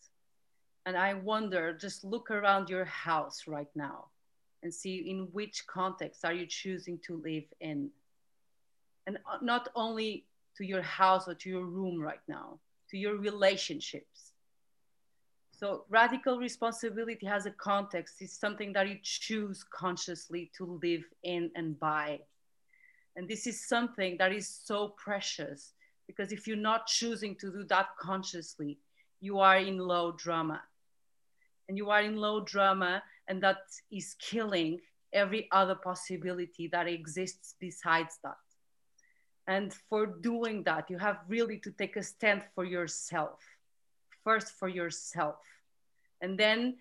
[0.87, 4.07] And I wonder, just look around your house right now
[4.62, 7.91] and see in which context are you choosing to live in.
[9.07, 10.24] And uh, not only
[10.57, 12.59] to your house or to your room right now,
[12.91, 14.30] to your relationships.
[15.61, 18.22] So radical responsibility has a context.
[18.22, 22.20] It's something that you choose consciously to live in and by.
[23.14, 25.74] And this is something that is so precious
[26.06, 28.78] because if you're not choosing to do that consciously,
[29.20, 30.62] you are in low drama
[31.68, 33.58] and you are in low drama and that
[33.92, 34.80] is killing
[35.12, 38.38] every other possibility that exists besides that
[39.46, 43.40] and for doing that you have really to take a stand for yourself
[44.25, 45.37] first for yourself.
[46.21, 46.77] And then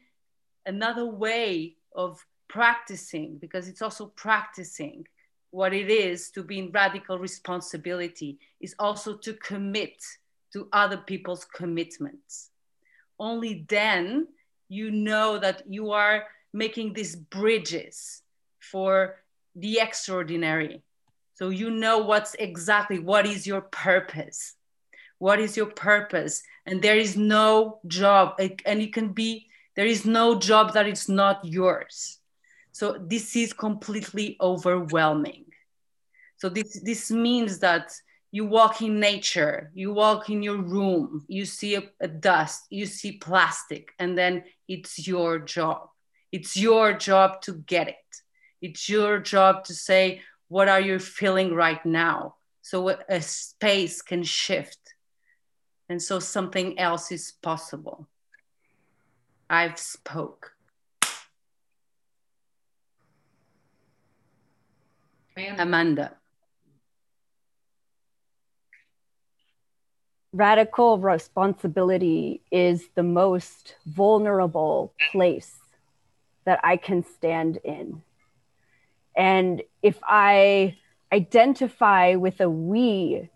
[0.66, 5.08] another way of practicing because it's also practicing
[5.52, 10.04] what it is to be in radical responsibility is also to commit
[10.54, 12.50] to other people's commitments.
[13.20, 14.28] Only then
[14.68, 18.22] you know that you are making these bridges
[18.60, 19.16] for
[19.56, 20.82] the extraordinary.
[21.34, 24.56] So you know what's exactly what is your purpose
[25.20, 26.42] what is your purpose?
[26.66, 28.40] And there is no job.
[28.66, 32.18] And it can be there is no job that is not yours.
[32.72, 35.46] So this is completely overwhelming.
[36.38, 37.92] So this this means that
[38.32, 42.86] you walk in nature you walk in your room you see a, a, dust you
[42.86, 45.90] see plastic and then it's your job.
[46.32, 48.10] It's your job to get it.
[48.62, 52.36] It's your job to say what are you feeling right now?
[52.62, 54.89] So a space can shift
[55.90, 58.08] and so something else is possible.
[59.50, 60.54] I've spoke.
[65.58, 66.16] Amanda.
[70.32, 75.56] Radical responsibility is the most vulnerable place
[76.46, 78.04] that I can stand in.
[79.16, 80.78] And if I
[81.12, 83.30] identify with a we,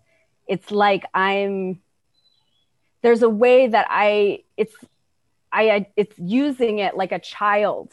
[0.46, 1.80] it's like I'm
[3.04, 4.74] there's a way that I it's
[5.52, 7.92] I it's using it like a child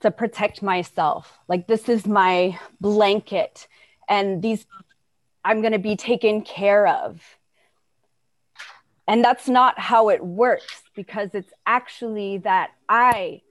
[0.00, 1.38] to protect myself.
[1.48, 3.68] Like this is my blanket
[4.08, 4.66] and these
[5.44, 7.20] I'm going to be taken care of
[9.06, 13.42] and that's not how it works because it's actually that I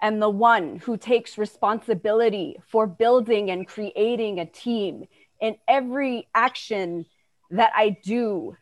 [0.00, 5.04] am the one who takes responsibility for building and creating a team
[5.42, 7.04] in every action
[7.50, 8.56] that I do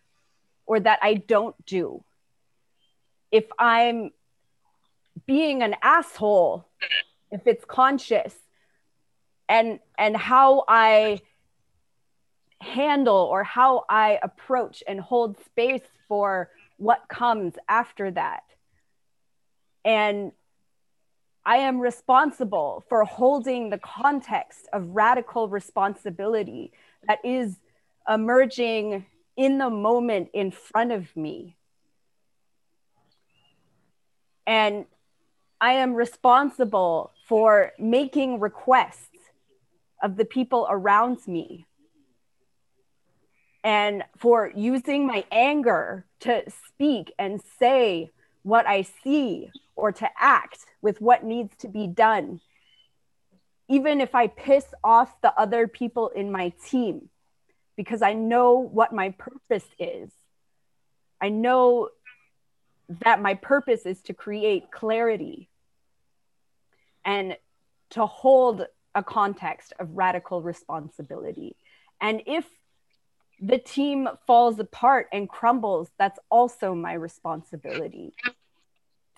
[0.71, 2.05] or that I don't do.
[3.33, 4.13] If I'm
[5.27, 6.65] being an asshole,
[7.33, 8.33] if it's conscious,
[9.49, 11.23] and and how I
[12.61, 18.45] handle or how I approach and hold space for what comes after that.
[19.85, 20.31] And
[21.45, 26.71] I am responsible for holding the context of radical responsibility
[27.09, 27.57] that is
[28.09, 29.07] emerging
[29.41, 31.57] in the moment in front of me.
[34.47, 34.85] And
[35.63, 39.17] I am responsible for making requests
[40.03, 41.65] of the people around me
[43.65, 48.11] and for using my anger to speak and say
[48.43, 52.43] what I see or to act with what needs to be done.
[53.71, 57.09] Even if I piss off the other people in my team,
[57.81, 60.11] because I know what my purpose is.
[61.19, 61.89] I know
[63.07, 65.49] that my purpose is to create clarity
[67.07, 67.39] and
[67.93, 71.57] to hold a context of radical responsibility.
[72.03, 72.45] And if
[73.41, 78.13] the team falls apart and crumbles, that's also my responsibility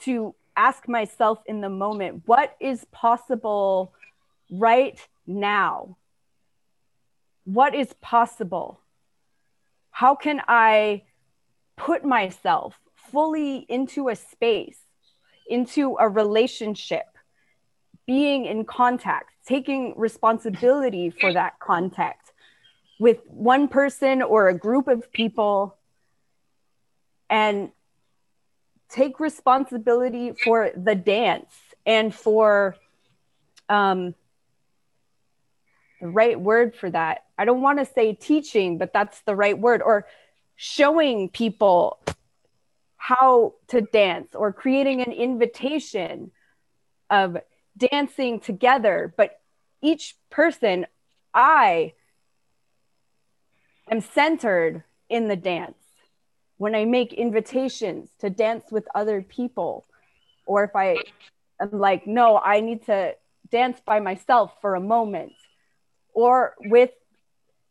[0.02, 3.92] to ask myself in the moment what is possible
[4.52, 5.96] right now?
[7.44, 8.80] What is possible?
[9.90, 11.02] How can I
[11.76, 14.78] put myself fully into a space,
[15.48, 17.06] into a relationship,
[18.06, 22.32] being in contact, taking responsibility for that contact
[22.98, 25.76] with one person or a group of people
[27.28, 27.70] and
[28.88, 31.52] take responsibility for the dance
[31.86, 32.76] and for
[33.68, 34.14] um,
[36.02, 37.24] the right word for that.
[37.38, 40.06] I don't want to say teaching, but that's the right word, or
[40.56, 42.00] showing people
[42.96, 46.32] how to dance or creating an invitation
[47.08, 47.36] of
[47.76, 49.14] dancing together.
[49.16, 49.40] But
[49.80, 50.86] each person,
[51.32, 51.94] I
[53.90, 55.78] am centered in the dance.
[56.58, 59.84] When I make invitations to dance with other people,
[60.46, 60.98] or if I
[61.60, 63.14] am like, no, I need to
[63.50, 65.32] dance by myself for a moment,
[66.12, 66.90] or with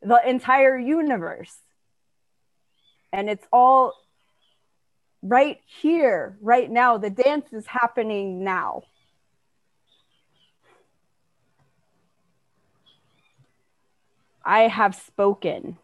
[0.02, 1.56] the entire universe.
[3.14, 3.94] And it's all
[5.22, 6.98] right here, right now.
[6.98, 8.84] The dance is happening now.
[14.44, 15.78] I have spoken.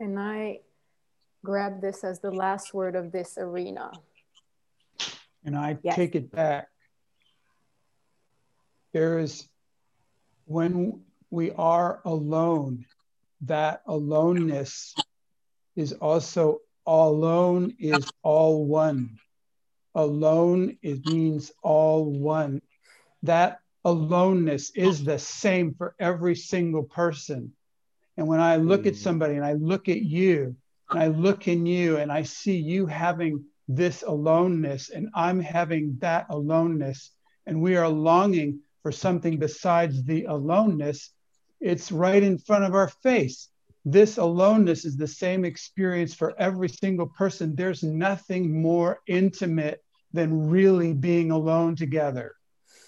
[0.00, 0.60] And I
[1.44, 3.92] grab this as the last word of this arena.
[5.44, 5.94] And I yes.
[5.94, 6.68] take it back.
[8.92, 9.46] There is,
[10.46, 12.84] when we are alone,
[13.42, 14.94] that aloneness
[15.76, 19.18] is also alone is all one.
[19.94, 22.62] Alone it means all one.
[23.22, 27.52] That aloneness is the same for every single person.
[28.16, 28.98] And when I look at mm.
[28.98, 30.56] somebody and I look at you,
[30.90, 35.96] and I look in you and I see you having this aloneness, and I'm having
[36.00, 37.10] that aloneness,
[37.46, 41.10] and we are longing for something besides the aloneness,
[41.60, 43.48] it's right in front of our face.
[43.84, 47.56] This aloneness is the same experience for every single person.
[47.56, 49.82] There's nothing more intimate
[50.12, 52.36] than really being alone together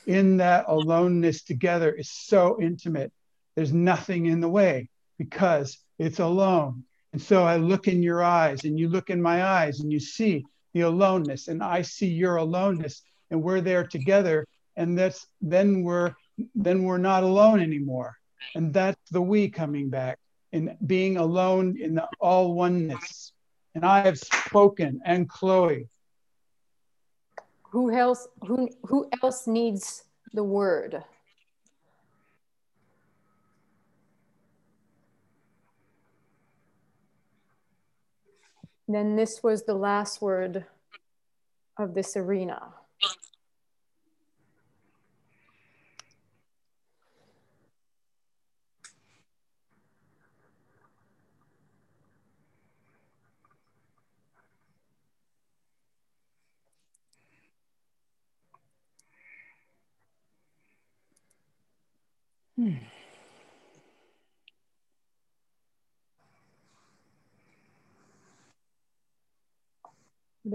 [0.06, 3.10] in that aloneness together is so intimate.
[3.54, 4.88] There's nothing in the way
[5.18, 6.84] because it's alone.
[7.14, 9.98] And so I look in your eyes and you look in my eyes and you
[9.98, 10.44] see
[10.74, 14.46] the aloneness and I see your aloneness and we're there together
[14.76, 16.14] and that's then we're
[16.54, 18.16] then we're not alone anymore.
[18.54, 20.18] And that's the we coming back
[20.52, 23.32] and being alone in the all oneness.
[23.74, 25.88] And I have spoken Anne-Chloé
[27.76, 31.04] who else who who else needs the word
[38.88, 40.64] then this was the last word
[41.78, 42.72] of this arena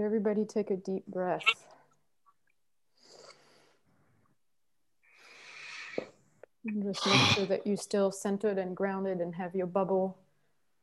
[0.02, 1.42] everybody take a deep breath?
[6.64, 10.18] And just make sure that you still centered and grounded and have your bubble,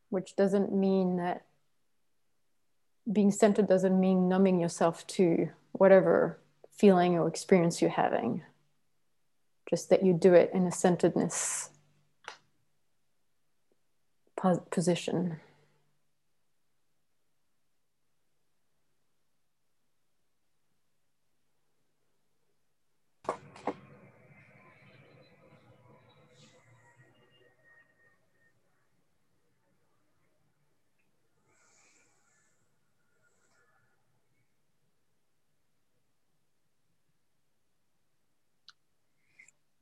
[0.09, 1.45] which doesn't mean that
[3.11, 6.39] being centered doesn't mean numbing yourself to whatever
[6.71, 8.43] feeling or experience you're having
[9.69, 11.69] just that you do it in a centeredness
[14.71, 15.39] position.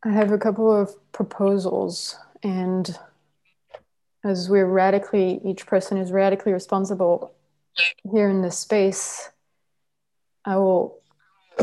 [0.04, 2.98] I have a couple of proposals, and
[4.24, 7.34] as we're radically, each person is radically responsible
[8.12, 9.30] here in this space,
[10.46, 11.00] I will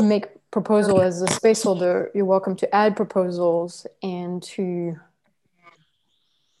[0.01, 2.11] make proposal as a space holder.
[2.13, 4.97] You're welcome to add proposals and to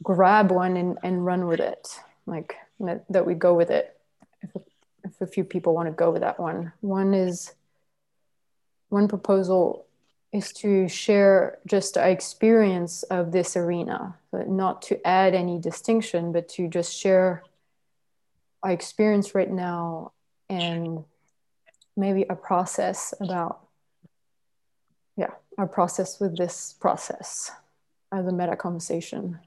[0.03, 1.87] grab one and, and run with it.
[2.25, 3.97] Like that, that we go with it.
[4.41, 4.61] If,
[5.03, 6.73] if a few people want to go with that one.
[6.81, 7.53] One is
[8.89, 9.84] one proposal
[10.33, 16.31] is to share just our experience of this arena, but not to add any distinction,
[16.31, 17.43] but to just share
[18.63, 20.11] our experience right now
[20.49, 21.03] and
[21.95, 23.61] maybe a process about,
[25.15, 27.51] yeah, our process with this process
[28.11, 29.39] as a meta conversation.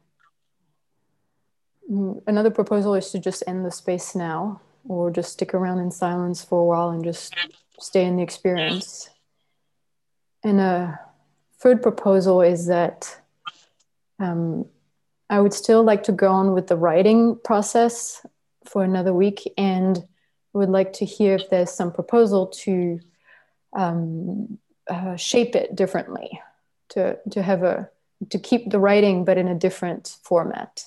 [1.90, 5.90] Mm, another proposal is to just end the space now or just stick around in
[5.90, 7.34] silence for a while and just
[7.78, 9.10] stay in the experience.
[10.48, 10.98] And a
[11.58, 13.20] third proposal is that
[14.18, 14.64] um,
[15.28, 18.24] I would still like to go on with the writing process
[18.64, 20.02] for another week and
[20.54, 22.98] would like to hear if there's some proposal to
[23.74, 24.58] um,
[24.88, 26.40] uh, shape it differently,
[26.88, 27.90] to, to have a,
[28.30, 30.82] to keep the writing, but in a different format.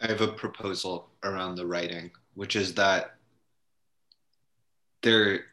[0.00, 3.16] I have a proposal around the writing, which is that
[5.02, 5.44] there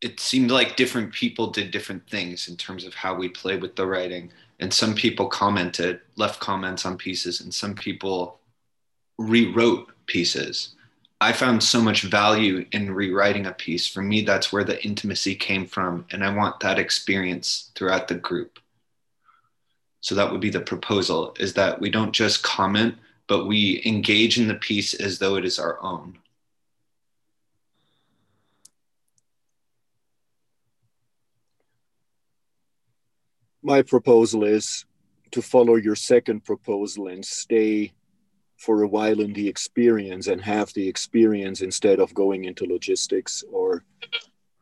[0.00, 3.74] it seemed like different people did different things in terms of how we play with
[3.74, 4.30] the writing.
[4.60, 8.38] And some people commented, left comments on pieces, and some people
[9.16, 10.74] rewrote pieces.
[11.22, 13.86] I found so much value in rewriting a piece.
[13.88, 16.04] For me, that's where the intimacy came from.
[16.10, 18.58] And I want that experience throughout the group.
[20.02, 22.96] So that would be the proposal is that we don't just comment,
[23.26, 26.18] but we engage in the piece as though it is our own.
[33.62, 34.84] My proposal is
[35.30, 37.92] to follow your second proposal and stay
[38.58, 43.42] for a while in the experience and have the experience instead of going into logistics
[43.50, 43.84] or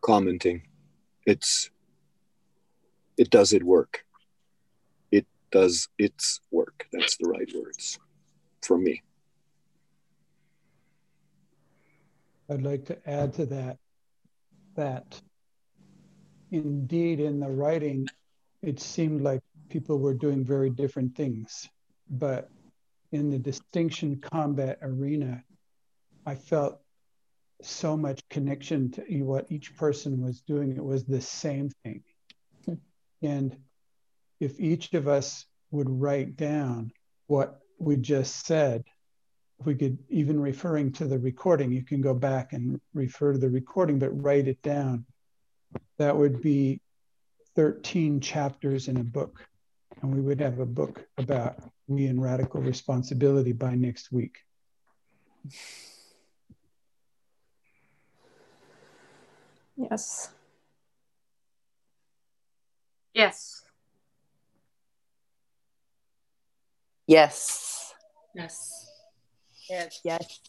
[0.03, 0.63] commenting.
[1.27, 1.71] It's
[3.19, 4.05] it does it work.
[5.11, 6.87] It does its work.
[6.93, 7.99] That's the right words
[8.65, 9.03] from me.
[12.51, 13.79] I'd like to add to that
[14.75, 15.21] that
[16.51, 18.07] indeed in the writing,
[18.63, 21.69] it seemed like people were doing very different things.
[22.11, 22.51] But
[23.11, 25.43] in the distinction combat arena,
[26.27, 26.79] I felt
[27.63, 30.77] so much connection to what each person was doing.
[30.77, 32.03] It was the same thing.
[32.67, 32.75] Hmm.
[33.23, 33.57] And
[34.41, 36.93] if each of us would write down
[37.29, 38.85] what we just said,
[39.61, 43.39] if we could even referring to the recording, you can go back and refer to
[43.39, 45.05] the recording, but write it down.
[45.99, 46.81] That would be
[47.57, 49.47] 13 chapters in a book.
[50.01, 51.57] And we would have a book about
[51.87, 54.39] we and radical responsibility by next week.
[59.77, 60.31] Yes.
[63.15, 63.62] Yes.
[67.07, 67.95] Yes.
[68.35, 68.87] Yes.
[69.69, 70.01] Yes.
[70.05, 70.41] Yes.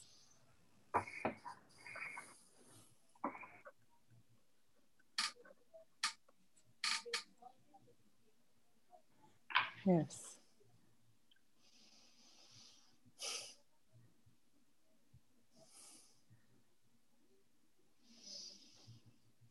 [9.85, 10.37] Yes.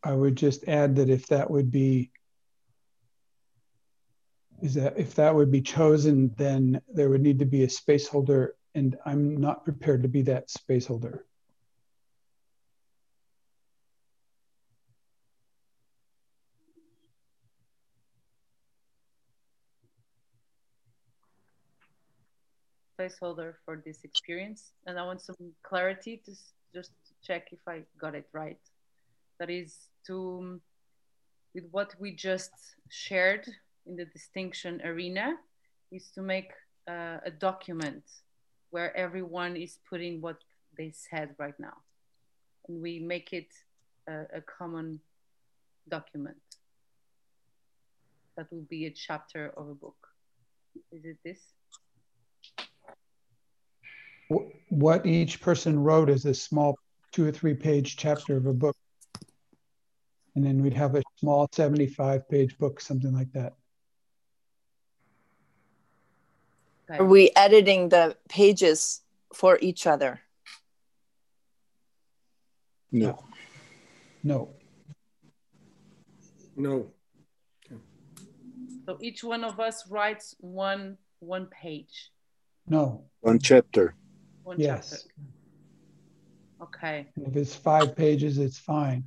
[0.04, 2.10] I would just add that if that would be
[4.62, 8.06] is that if that would be chosen, then there would need to be a space
[8.06, 11.26] holder, and I'm not prepared to be that space holder.
[23.00, 25.34] Placeholder for this experience, and I want some
[25.64, 26.32] clarity to
[26.72, 26.92] just
[27.24, 28.60] check if I got it right.
[29.40, 30.60] That is to
[31.52, 32.52] with what we just
[32.90, 33.48] shared
[33.86, 35.34] in the distinction arena
[35.90, 36.52] is to make
[36.88, 38.04] uh, a document
[38.70, 40.38] where everyone is putting what
[40.76, 41.76] they said right now.
[42.68, 43.48] And we make it
[44.08, 45.00] a, a common
[45.88, 46.36] document.
[48.36, 49.96] That will be a chapter of a book.
[50.90, 51.40] Is it this?
[54.70, 56.78] What each person wrote is a small
[57.12, 58.76] two or three page chapter of a book.
[60.34, 63.52] And then we'd have a small 75 page book, something like that.
[66.98, 69.00] Are we editing the pages
[69.34, 70.20] for each other?
[72.90, 73.24] No.
[74.22, 74.50] No.
[76.56, 76.90] No.
[78.86, 82.10] So each one of us writes one one page
[82.66, 83.04] No.
[83.20, 83.94] One chapter.
[84.42, 84.90] One yes.
[84.90, 85.14] chapter.
[86.64, 87.06] Okay.
[87.16, 89.04] And if it's five pages, it's fine.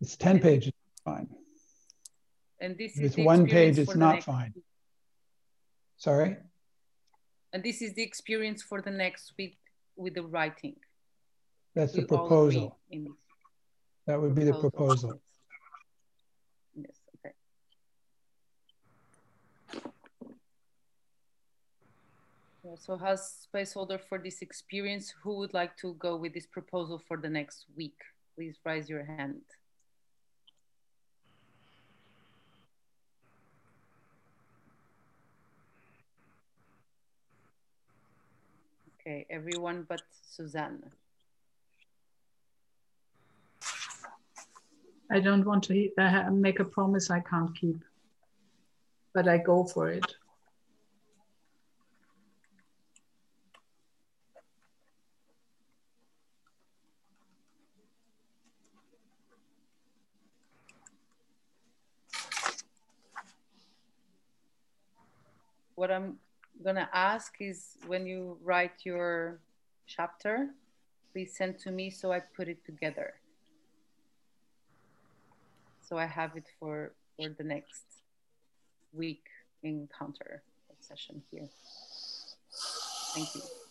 [0.00, 0.72] It's 10 pages,
[1.04, 1.28] fine.
[2.60, 4.54] And this If is it's the one page, experience it's not next- fine.
[5.98, 6.36] Sorry?
[7.56, 9.56] And this is the experience for the next week
[9.96, 10.76] with the writing.
[11.74, 12.78] That's the We agree proposal.
[14.06, 14.70] That would be the Proposal.
[14.70, 15.20] proposal.
[16.74, 17.34] Yes, okay.
[22.62, 27.00] Yeah, so as placeholder for this experience, who would like to go with this proposal
[27.08, 27.96] for the next week?
[28.34, 29.40] Please raise your hand.
[39.06, 40.82] Okay, everyone but Suzanne.
[45.12, 47.84] I don't want to uh, make a promise I can't keep,
[49.14, 50.12] but I go for it.
[65.76, 66.18] what I'm
[66.66, 69.38] gonna ask is when you write your
[69.86, 70.50] chapter,
[71.12, 73.14] please send to me so I put it together.
[75.80, 77.84] So I have it for for the next
[78.92, 79.24] week
[79.62, 80.42] encounter
[80.80, 81.48] session here.
[83.14, 83.65] Thank you.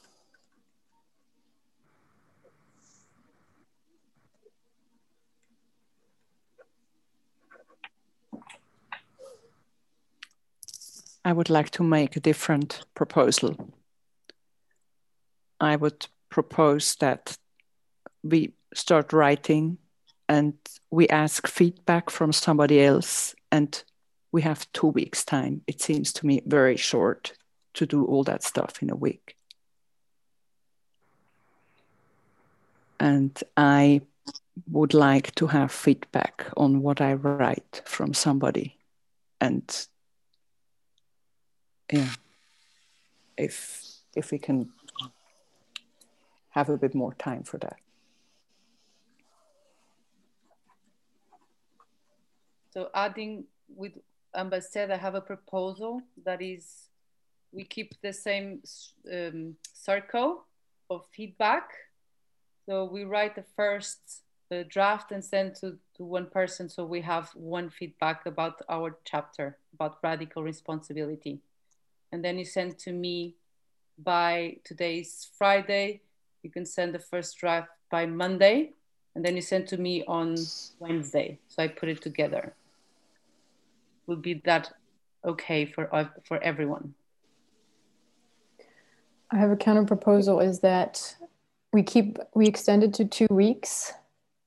[11.26, 13.73] I would like to make a different proposal.
[15.60, 17.35] I would propose that
[18.23, 19.80] we start writing
[20.30, 20.53] and
[20.91, 23.84] we ask feedback from somebody else and
[24.31, 27.34] we have two weeks time it seems to me very short
[27.73, 29.38] to do all that stuff in a week
[32.99, 34.02] and i
[34.69, 38.76] would like to have feedback on what i write from somebody
[39.39, 39.88] and
[41.91, 42.09] yeah
[43.37, 43.83] if
[44.15, 44.69] if we can
[46.49, 47.77] have a bit more time for that
[52.75, 53.93] So adding with
[54.35, 56.89] Ambassador, I have a proposal that is,
[57.53, 58.61] we keep the same
[59.09, 60.43] um, circle
[60.89, 61.69] of feedback.
[62.65, 64.23] So we write the first
[64.69, 66.67] draft and send to, to one person.
[66.67, 71.39] So we have one feedback about our chapter about radical responsibility.
[72.15, 73.35] And then you send to me
[73.99, 75.99] by today's Friday.
[76.43, 78.71] You can send the first draft by Monday.
[79.15, 80.37] And then you send to me on
[80.79, 81.39] Wednesday.
[81.49, 82.55] So I put it together
[84.07, 84.71] would be that
[85.25, 86.93] okay for uh, for everyone
[89.31, 91.15] I have a counter proposal is that
[91.73, 93.91] we keep we extend it to two weeks.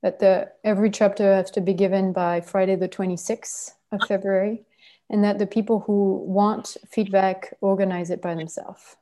[0.01, 4.63] That the every chapter has to be given by Friday the 26th of February,
[5.09, 8.95] and that the people who want feedback organize it by themselves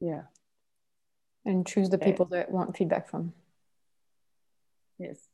[0.00, 0.22] yeah
[1.44, 3.32] and choose the people that want feedback from.
[4.98, 5.28] yes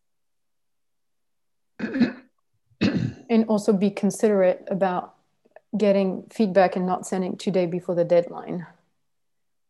[3.30, 5.14] And also be considerate about
[5.76, 8.66] getting feedback and not sending two before the deadline.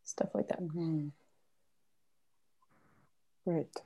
[0.05, 0.61] Stuff like that.
[0.61, 1.11] Mhm.
[3.45, 3.81] great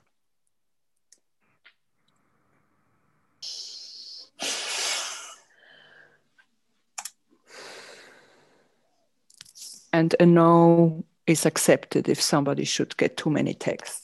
[9.93, 14.02] and a no is accepted if somebody should get too many texts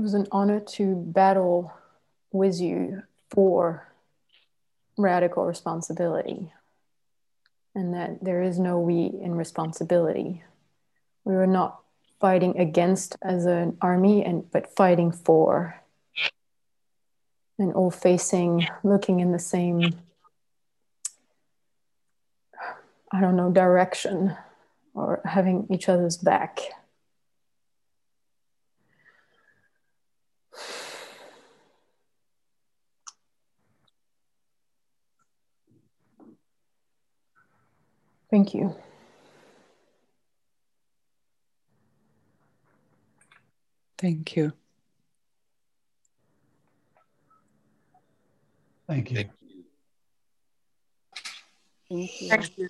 [0.00, 1.72] was an honor to battle
[2.32, 3.86] with you for
[4.96, 6.52] radical responsibility
[7.74, 10.42] and that there is no we in responsibility.
[11.24, 11.80] We were not
[12.20, 15.80] fighting against as an army and but fighting for
[17.58, 19.92] and all facing looking in the same
[23.12, 24.36] I don't know direction
[24.94, 26.60] or having each other's back.
[38.30, 38.74] Thank you.
[43.98, 44.52] Thank you.
[48.86, 49.16] Thank you.
[51.88, 52.28] Thank you.
[52.28, 52.68] Thank you.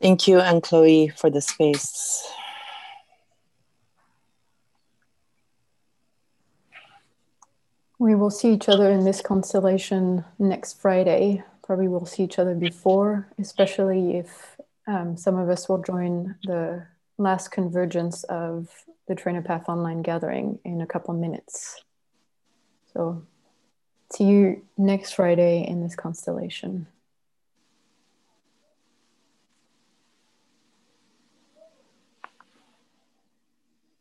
[0.00, 2.30] Thank you Anne-Chloé for the space.
[7.98, 11.42] We will see each other in this constellation next Friday.
[11.62, 14.57] Probably we'll see each other before, especially if
[14.88, 16.84] um, some of us will join the
[17.18, 18.68] last convergence of
[19.06, 21.84] the Trainer Path online gathering in a couple minutes.
[22.94, 23.22] So,
[24.10, 26.86] see you next Friday in this constellation.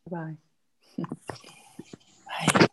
[0.10, 0.38] Bye.